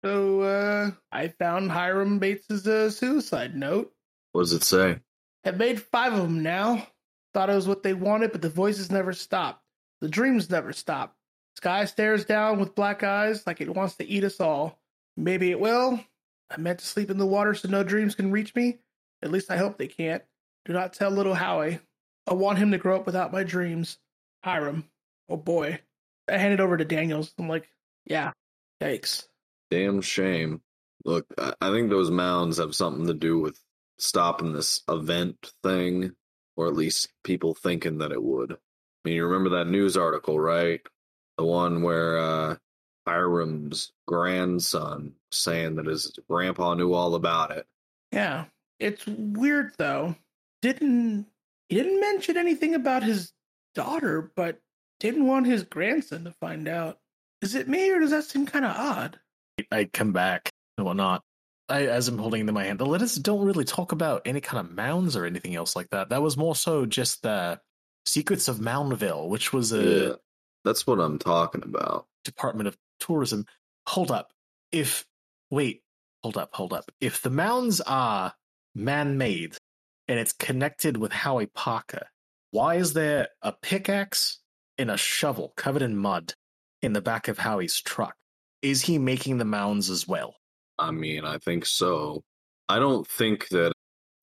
[0.04, 3.90] So uh I found Hiram Bates's uh, suicide note.
[4.32, 4.98] What does it say?
[5.44, 6.86] Have made five of them now.
[7.32, 9.62] Thought it was what they wanted, but the voices never stop.
[10.00, 11.16] The dreams never stop.
[11.56, 14.78] Sky stares down with black eyes like it wants to eat us all.
[15.16, 15.98] Maybe it will.
[16.50, 18.78] I meant to sleep in the water so no dreams can reach me.
[19.22, 20.22] At least I hope they can't.
[20.66, 21.80] Do not tell little Howie.
[22.26, 23.98] I want him to grow up without my dreams.
[24.42, 24.84] Hiram.
[25.28, 25.80] Oh boy.
[26.28, 27.32] I hand it over to Daniels.
[27.38, 27.68] I'm like,
[28.04, 28.32] yeah,
[28.82, 29.26] yikes.
[29.74, 30.60] Damn shame.
[31.04, 33.58] Look, I think those mounds have something to do with
[33.98, 36.12] stopping this event thing,
[36.56, 38.52] or at least people thinking that it would.
[38.52, 38.56] I
[39.04, 40.80] mean, you remember that news article, right?
[41.38, 42.56] The one where uh,
[43.04, 47.66] Hiram's grandson saying that his grandpa knew all about it.
[48.12, 48.44] Yeah.
[48.78, 50.14] It's weird though.
[50.62, 51.26] Didn't
[51.68, 53.32] he didn't mention anything about his
[53.74, 54.60] daughter, but
[55.00, 57.00] didn't want his grandson to find out.
[57.42, 59.18] Is it me or does that seem kind of odd?
[59.70, 61.22] I come back and whatnot.
[61.68, 64.40] I, as I'm holding them in my hand, the letters don't really talk about any
[64.40, 66.10] kind of mounds or anything else like that.
[66.10, 67.60] That was more so just the
[68.04, 70.12] Secrets of Moundville, which was a Yeah,
[70.64, 72.06] that's what I'm talking about.
[72.24, 73.46] Department of Tourism.
[73.86, 74.30] Hold up.
[74.72, 75.06] If
[75.50, 75.82] wait,
[76.22, 76.90] hold up, hold up.
[77.00, 78.34] If the mounds are
[78.74, 79.56] man-made
[80.08, 82.08] and it's connected with Howie Parker,
[82.50, 84.40] why is there a pickaxe
[84.76, 86.34] and a shovel covered in mud
[86.82, 88.16] in the back of Howie's truck?
[88.64, 90.36] Is he making the mounds as well?
[90.78, 92.24] I mean, I think so.
[92.66, 93.72] I don't think that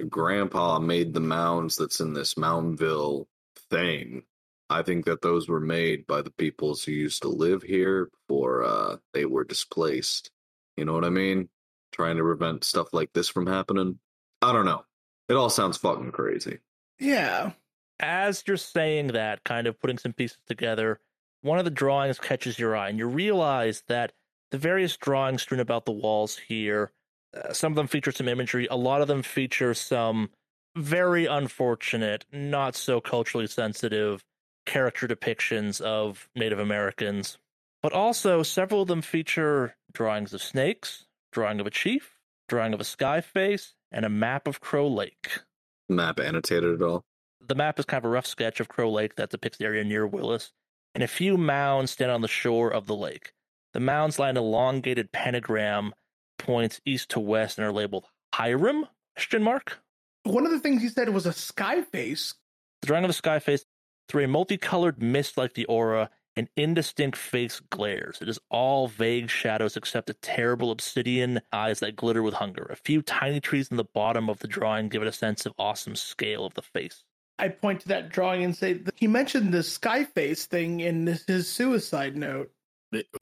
[0.09, 3.27] Grandpa made the mounds that's in this Moundville
[3.69, 4.23] thing.
[4.67, 8.63] I think that those were made by the peoples who used to live here before
[8.63, 10.31] uh, they were displaced.
[10.75, 11.47] You know what I mean?
[11.91, 13.99] Trying to prevent stuff like this from happening.
[14.41, 14.85] I don't know.
[15.29, 16.57] It all sounds fucking crazy.
[16.97, 17.51] Yeah.
[17.99, 20.99] As you're saying that, kind of putting some pieces together,
[21.41, 24.13] one of the drawings catches your eye, and you realize that
[24.52, 26.91] the various drawings strewn about the walls here,
[27.36, 30.30] uh, some of them feature some imagery, a lot of them feature some
[30.76, 34.24] very unfortunate, not so culturally sensitive
[34.66, 37.38] character depictions of Native Americans.
[37.82, 42.80] But also, several of them feature drawings of snakes, drawing of a chief, drawing of
[42.80, 45.39] a sky face, and a map of Crow Lake.
[45.89, 47.04] Map annotated at all?
[47.45, 49.84] The map is kind of a rough sketch of Crow Lake that depicts the area
[49.84, 50.52] near Willis,
[50.93, 53.34] and a few mounds stand on the shore of the lake.
[53.74, 55.93] The mounds lie in an elongated pentagram,
[56.38, 58.88] points east to west, and are labeled Hiram?
[59.15, 59.80] Question mark.
[60.24, 62.34] One of the things he said was a sky face.
[62.82, 63.65] The drawing of a sky face
[64.07, 68.19] through a multicolored mist like the aura, an indistinct face glares.
[68.22, 72.67] It is all vague shadows except the terrible obsidian eyes that glitter with hunger.
[72.69, 75.53] A few tiny trees in the bottom of the drawing give it a sense of
[75.57, 77.03] awesome scale of the face.
[77.39, 81.49] I point to that drawing and say he mentioned the sky face thing in his
[81.49, 82.52] suicide note.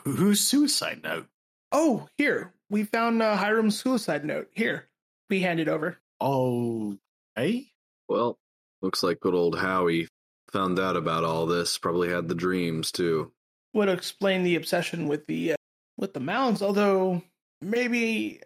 [0.04, 1.28] Whose suicide note?
[1.72, 4.50] Oh, here we found uh, Hiram's suicide note.
[4.54, 4.88] Here,
[5.30, 5.98] we hand it over.
[6.20, 6.98] Oh,
[7.36, 7.68] hey.
[8.08, 8.38] Well,
[8.82, 10.08] looks like good old Howie
[10.52, 11.78] found out about all this.
[11.78, 13.32] Probably had the dreams too.
[13.74, 15.56] Would explain the obsession with the uh,
[15.98, 16.62] with the mounds.
[16.64, 17.22] Although
[17.62, 18.42] maybe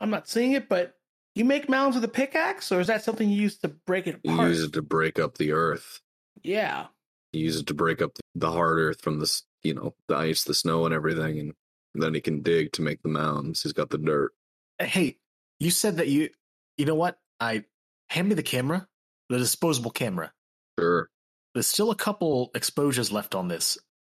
[0.00, 0.96] I'm not seeing it, but
[1.34, 4.20] you make mounds with a pickaxe, or is that something you use to break it
[4.22, 4.48] You apart?
[4.50, 6.00] use it to break up the earth.
[6.42, 6.86] Yeah.
[7.32, 10.16] You use it to break up the hard earth from the s- you know the
[10.16, 11.54] ice, the snow, and everything, and
[11.94, 13.62] then he can dig to make the mounds.
[13.62, 14.32] He's got the dirt.
[14.78, 15.18] Uh, hey,
[15.58, 16.30] you said that you.
[16.78, 17.18] You know what?
[17.38, 17.64] I
[18.08, 18.86] hand me the camera,
[19.28, 20.32] the disposable camera.
[20.78, 21.10] Sure.
[21.54, 23.76] There's still a couple exposures left on this.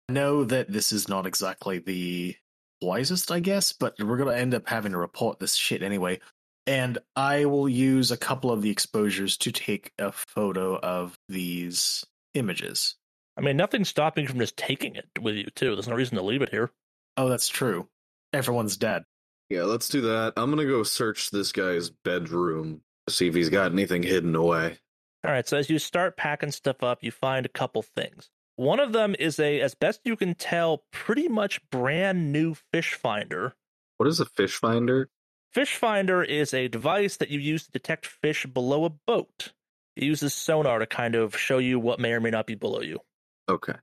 [0.10, 2.36] I know that this is not exactly the
[2.82, 6.20] wisest, I guess, but we're gonna end up having to report this shit anyway.
[6.66, 12.06] And I will use a couple of the exposures to take a photo of these
[12.34, 12.96] images.
[13.38, 15.76] I mean, nothing's stopping you from just taking it with you, too.
[15.76, 16.72] There's no reason to leave it here.
[17.18, 17.88] Oh, that's true.
[18.32, 19.04] Everyone's dead.
[19.50, 20.34] Yeah, let's do that.
[20.38, 24.78] I'm gonna go search this guy's bedroom to see if he's got anything hidden away.
[25.26, 28.30] All right, so as you start packing stuff up, you find a couple things.
[28.56, 32.94] One of them is a, as best you can tell, pretty much brand new fish
[32.94, 33.56] finder.
[33.98, 35.10] What is a fish finder?
[35.54, 39.54] Fish Finder is a device that you use to detect fish below a boat.
[39.96, 42.82] It uses sonar to kind of show you what may or may not be below
[42.82, 43.02] you.
[43.50, 43.76] Okay.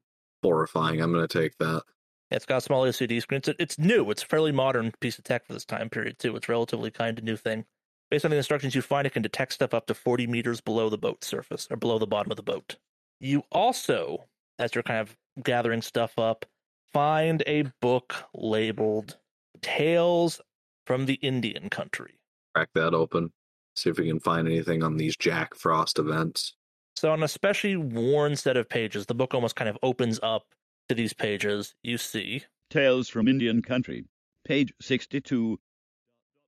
[0.43, 1.01] Horrifying.
[1.01, 1.83] I'm going to take that.
[2.31, 3.39] It's got a small LCD screen.
[3.39, 4.11] It's, it's new.
[4.11, 6.37] It's a fairly modern piece of tech for this time period, too.
[6.37, 7.65] It's relatively kind of new thing.
[8.11, 10.89] Based on the instructions you find, it can detect stuff up to 40 meters below
[10.89, 12.77] the boat surface or below the bottom of the boat.
[13.21, 14.27] You also,
[14.59, 16.47] as you're kind of gathering stuff up,
[16.93, 19.17] find a book labeled
[19.61, 20.41] Tales
[20.87, 22.15] from the Indian Country.
[22.55, 23.33] Crack that open.
[23.77, 26.55] See if we can find anything on these Jack Frost events.
[26.97, 30.47] So, on a specially worn set of pages, the book almost kind of opens up
[30.89, 31.75] to these pages.
[31.83, 34.05] You see Tales from Indian Country,
[34.45, 35.59] page 62.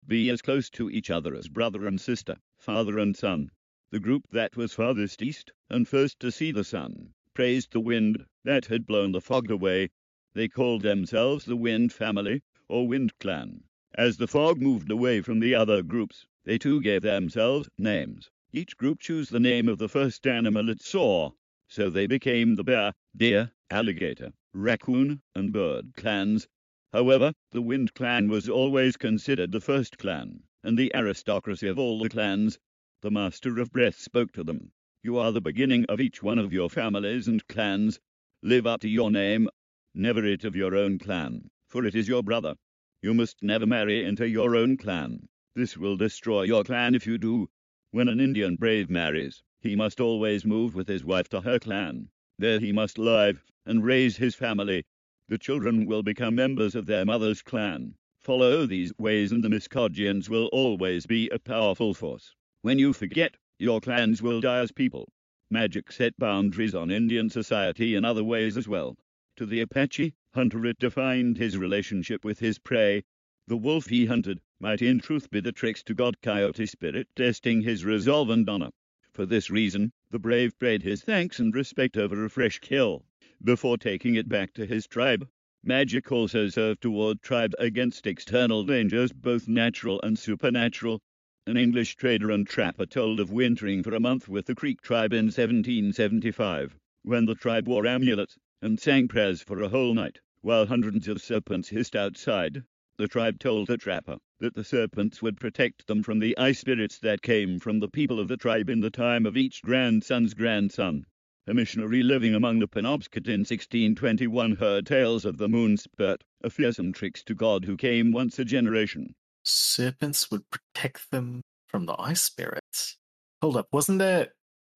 [0.06, 3.50] Be as close to each other as brother and sister, father and son.
[3.92, 8.26] The group that was farthest east and first to see the sun praised the wind
[8.44, 9.90] that had blown the fog away.
[10.34, 13.62] They called themselves the Wind Family or Wind Clan.
[13.94, 18.30] As the fog moved away from the other groups, they too gave themselves names.
[18.54, 21.30] Each group chose the name of the first animal it saw,
[21.68, 26.48] so they became the bear, deer, alligator, raccoon, and bird clans.
[26.92, 31.98] However, the Wind Clan was always considered the first clan, and the aristocracy of all
[31.98, 32.58] the clans.
[33.00, 34.72] The Master of Breath spoke to them.
[35.02, 38.00] You are the beginning of each one of your families and clans.
[38.42, 39.48] Live up to your name,
[39.94, 42.56] never it of your own clan, for it is your brother.
[43.00, 45.30] You must never marry into your own clan.
[45.54, 47.48] This will destroy your clan if you do.
[47.94, 52.08] When an Indian brave marries, he must always move with his wife to her clan.
[52.38, 54.86] There he must live and raise his family.
[55.28, 57.96] The children will become members of their mother's clan.
[58.18, 62.34] Follow these ways, and the Muskogeans will always be a powerful force.
[62.62, 65.12] When you forget, your clans will die as people.
[65.50, 68.96] Magic set boundaries on Indian society in other ways as well.
[69.36, 73.04] To the Apache hunter, it defined his relationship with his prey.
[73.48, 77.62] The wolf he hunted might in truth be the tricks to god coyote spirit testing
[77.62, 78.70] his resolve and honor.
[79.10, 83.04] For this reason, the brave paid his thanks and respect over a fresh kill
[83.42, 85.28] before taking it back to his tribe.
[85.64, 91.02] Magic also served to ward tribe against external dangers, both natural and supernatural.
[91.44, 95.12] An English trader and trapper told of wintering for a month with the Creek tribe
[95.12, 100.66] in 1775, when the tribe wore amulets and sang prayers for a whole night, while
[100.66, 102.62] hundreds of serpents hissed outside.
[103.02, 107.00] The tribe told the trapper that the serpents would protect them from the ice spirits
[107.00, 111.06] that came from the people of the tribe in the time of each grandson's grandson.
[111.48, 116.48] A missionary living among the Penobscot in 1621 heard tales of the moon spirit, a
[116.48, 119.16] fearsome trickster to god who came once a generation.
[119.42, 122.98] Serpents would protect them from the ice spirits.
[123.40, 124.28] Hold up, wasn't there?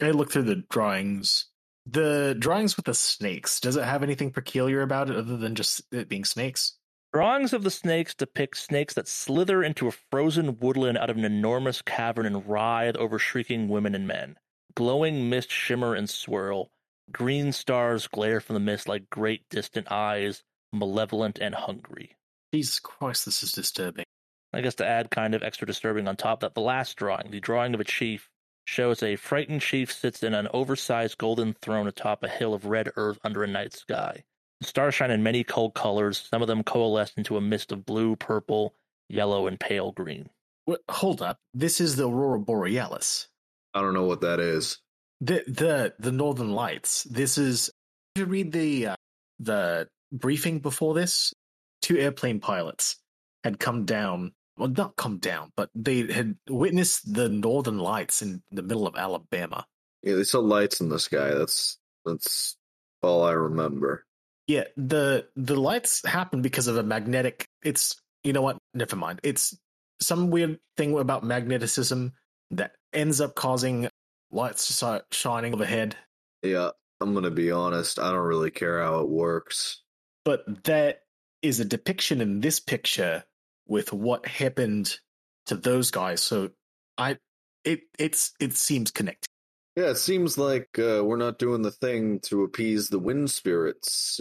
[0.02, 1.46] I looked through the drawings.
[1.86, 5.82] The drawings with the snakes, does it have anything peculiar about it other than just
[5.92, 6.76] it being snakes?
[7.16, 11.24] Drawings of the snakes depict snakes that slither into a frozen woodland out of an
[11.24, 14.36] enormous cavern and writhe over shrieking women and men.
[14.74, 16.68] Glowing mist shimmer and swirl.
[17.10, 20.42] Green stars glare from the mist like great distant eyes,
[20.74, 22.18] malevolent and hungry.
[22.52, 24.04] Jesus Christ, this is disturbing.
[24.52, 27.40] I guess to add kind of extra disturbing on top that the last drawing, the
[27.40, 28.28] drawing of a chief,
[28.66, 32.90] shows a frightened chief sits in an oversized golden throne atop a hill of red
[32.94, 34.22] earth under a night sky.
[34.60, 37.84] The stars shine in many cold colors, some of them coalesce into a mist of
[37.84, 38.74] blue, purple,
[39.08, 40.30] yellow, and pale green.
[40.64, 43.28] What, hold up, this is the Aurora Borealis.
[43.74, 44.78] I don't know what that is.
[45.20, 47.04] The the the Northern Lights.
[47.04, 47.70] This is.
[48.14, 48.96] Did you read the uh,
[49.38, 51.34] the briefing before this?
[51.82, 52.96] Two airplane pilots
[53.44, 54.32] had come down.
[54.56, 58.96] Well, not come down, but they had witnessed the Northern Lights in the middle of
[58.96, 59.66] Alabama.
[60.02, 61.34] Yeah, they saw lights in the sky.
[61.34, 62.56] That's that's
[63.02, 64.05] all I remember.
[64.46, 67.48] Yeah, the the lights happen because of a magnetic.
[67.64, 68.58] It's you know what?
[68.74, 69.20] Never mind.
[69.22, 69.56] It's
[70.00, 72.12] some weird thing about magneticism
[72.52, 73.88] that ends up causing
[74.30, 75.96] lights to start shining overhead.
[76.42, 76.70] Yeah,
[77.00, 77.98] I'm gonna be honest.
[77.98, 79.82] I don't really care how it works.
[80.24, 81.02] But that
[81.42, 83.24] is a depiction in this picture
[83.66, 84.98] with what happened
[85.46, 86.22] to those guys.
[86.22, 86.50] So
[86.98, 87.18] I,
[87.64, 89.28] it it's it seems connected.
[89.76, 94.20] Yeah, it seems like uh, we're not doing the thing to appease the wind spirits,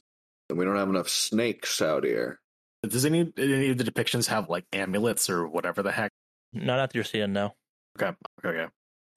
[0.50, 2.40] and we don't have enough snakes out here.
[2.84, 6.12] Does any any of the depictions have like amulets or whatever the heck?
[6.54, 7.56] Not that you're seeing, no.
[8.00, 8.68] Okay, okay.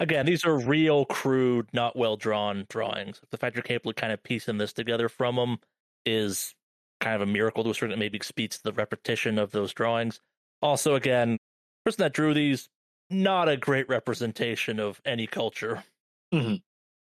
[0.01, 3.21] Again, these are real, crude, not well drawn drawings.
[3.31, 5.59] The fact you're capable of kind of piecing this together from them
[6.07, 6.55] is
[7.01, 10.21] kind of a miracle to a certain maybe speaks to the repetition of those drawings.
[10.63, 12.69] Also, again, the person that drew these,
[13.11, 15.85] not a great representation of any culture.
[16.33, 16.57] Mm-hmm.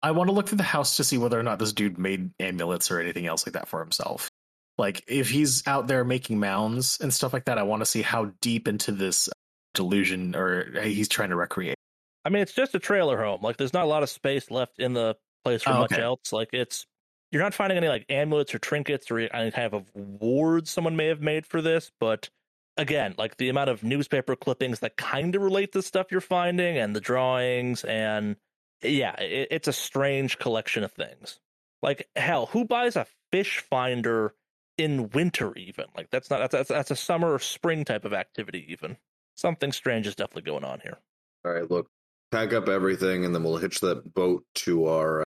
[0.04, 2.30] I want to look through the house to see whether or not this dude made
[2.38, 4.28] amulets or anything else like that for himself.
[4.76, 8.02] Like, if he's out there making mounds and stuff like that, I want to see
[8.02, 9.30] how deep into this
[9.72, 11.76] delusion or uh, he's trying to recreate.
[12.24, 13.40] I mean, it's just a trailer home.
[13.40, 16.02] Like, there's not a lot of space left in the place for Oh, much okay.
[16.02, 16.32] else.
[16.32, 16.86] Like, it's
[17.32, 21.06] you're not finding any like amulets or trinkets or any kind of wards someone may
[21.06, 21.90] have made for this.
[21.98, 22.28] But
[22.76, 26.78] again, like the amount of newspaper clippings that kind of relate to stuff you're finding
[26.78, 28.36] and the drawings and
[28.84, 31.40] yeah, it, it's a strange collection of things.
[31.82, 34.34] Like hell, who buys a fish finder
[34.78, 35.56] in winter?
[35.56, 38.66] Even like that's not that's that's, that's a summer or spring type of activity.
[38.68, 38.96] Even
[39.34, 40.98] something strange is definitely going on here.
[41.44, 41.88] All right, look,
[42.32, 45.24] pack up everything, and then we'll hitch that boat to our uh,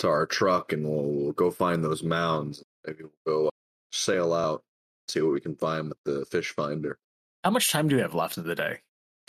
[0.00, 2.64] to our truck, and we'll, we'll go find those mounds.
[2.86, 3.50] Maybe we'll go uh,
[3.92, 4.62] sail out,
[5.08, 6.98] see what we can find with the fish finder.
[7.44, 8.80] How much time do we have left in the day?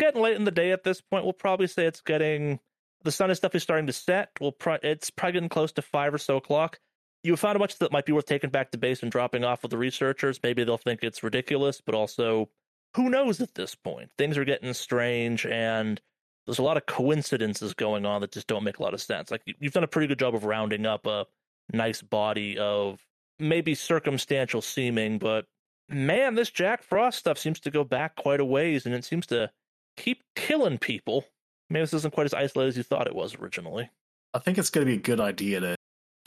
[0.02, 1.24] getting late in the day at this point.
[1.24, 2.60] We'll probably say it's getting
[3.04, 4.30] the sun is definitely starting to set.
[4.40, 6.80] We'll pro- it's probably getting close to five or so o'clock.
[7.24, 9.62] You found a bunch that might be worth taking back to base and dropping off
[9.62, 10.40] with the researchers.
[10.42, 12.50] Maybe they'll think it's ridiculous, but also
[12.96, 14.12] who knows at this point?
[14.18, 16.02] Things are getting strange, and
[16.46, 19.32] there's a lot of coincidences going on that just don't make a lot of sense.
[19.32, 21.26] Like you've done a pretty good job of rounding up a
[21.72, 23.00] nice body of
[23.40, 25.46] maybe circumstantial seeming, but
[25.90, 29.28] man, this Jack Frost stuff seems to go back quite a ways, and it seems
[29.28, 29.52] to
[29.98, 31.26] keep killing people.
[31.72, 33.90] Maybe this isn't quite as isolated as you thought it was originally.
[34.34, 35.76] I think it's going to be a good idea to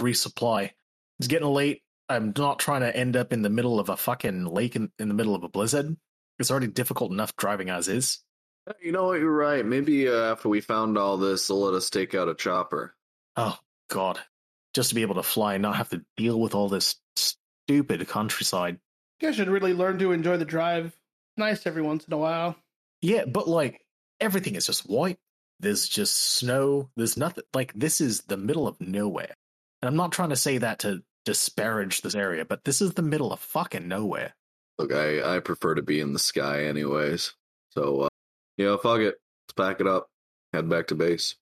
[0.00, 0.70] resupply.
[1.18, 1.82] It's getting late.
[2.08, 5.08] I'm not trying to end up in the middle of a fucking lake in, in
[5.08, 5.96] the middle of a blizzard.
[6.38, 8.18] It's already difficult enough driving as is.
[8.80, 9.20] You know what?
[9.20, 9.64] You're right.
[9.64, 12.94] Maybe uh, after we found all this, they'll let us take out a chopper.
[13.36, 13.58] Oh,
[13.88, 14.18] God.
[14.72, 18.06] Just to be able to fly and not have to deal with all this stupid
[18.08, 18.78] countryside.
[19.20, 20.96] You guys should really learn to enjoy the drive.
[21.36, 22.56] Nice every once in a while.
[23.02, 23.80] Yeah, but like
[24.20, 25.18] everything is just white.
[25.60, 26.90] There's just snow.
[26.96, 27.44] There's nothing.
[27.52, 29.34] Like this is the middle of nowhere.
[29.82, 33.02] And I'm not trying to say that to disparage this area, but this is the
[33.02, 34.34] middle of fucking nowhere.
[34.78, 37.34] Look, I, I prefer to be in the sky anyways.
[37.70, 38.08] So, uh,
[38.56, 39.16] yeah, fuck it.
[39.44, 40.08] Let's pack it up.
[40.52, 41.34] Head back to base.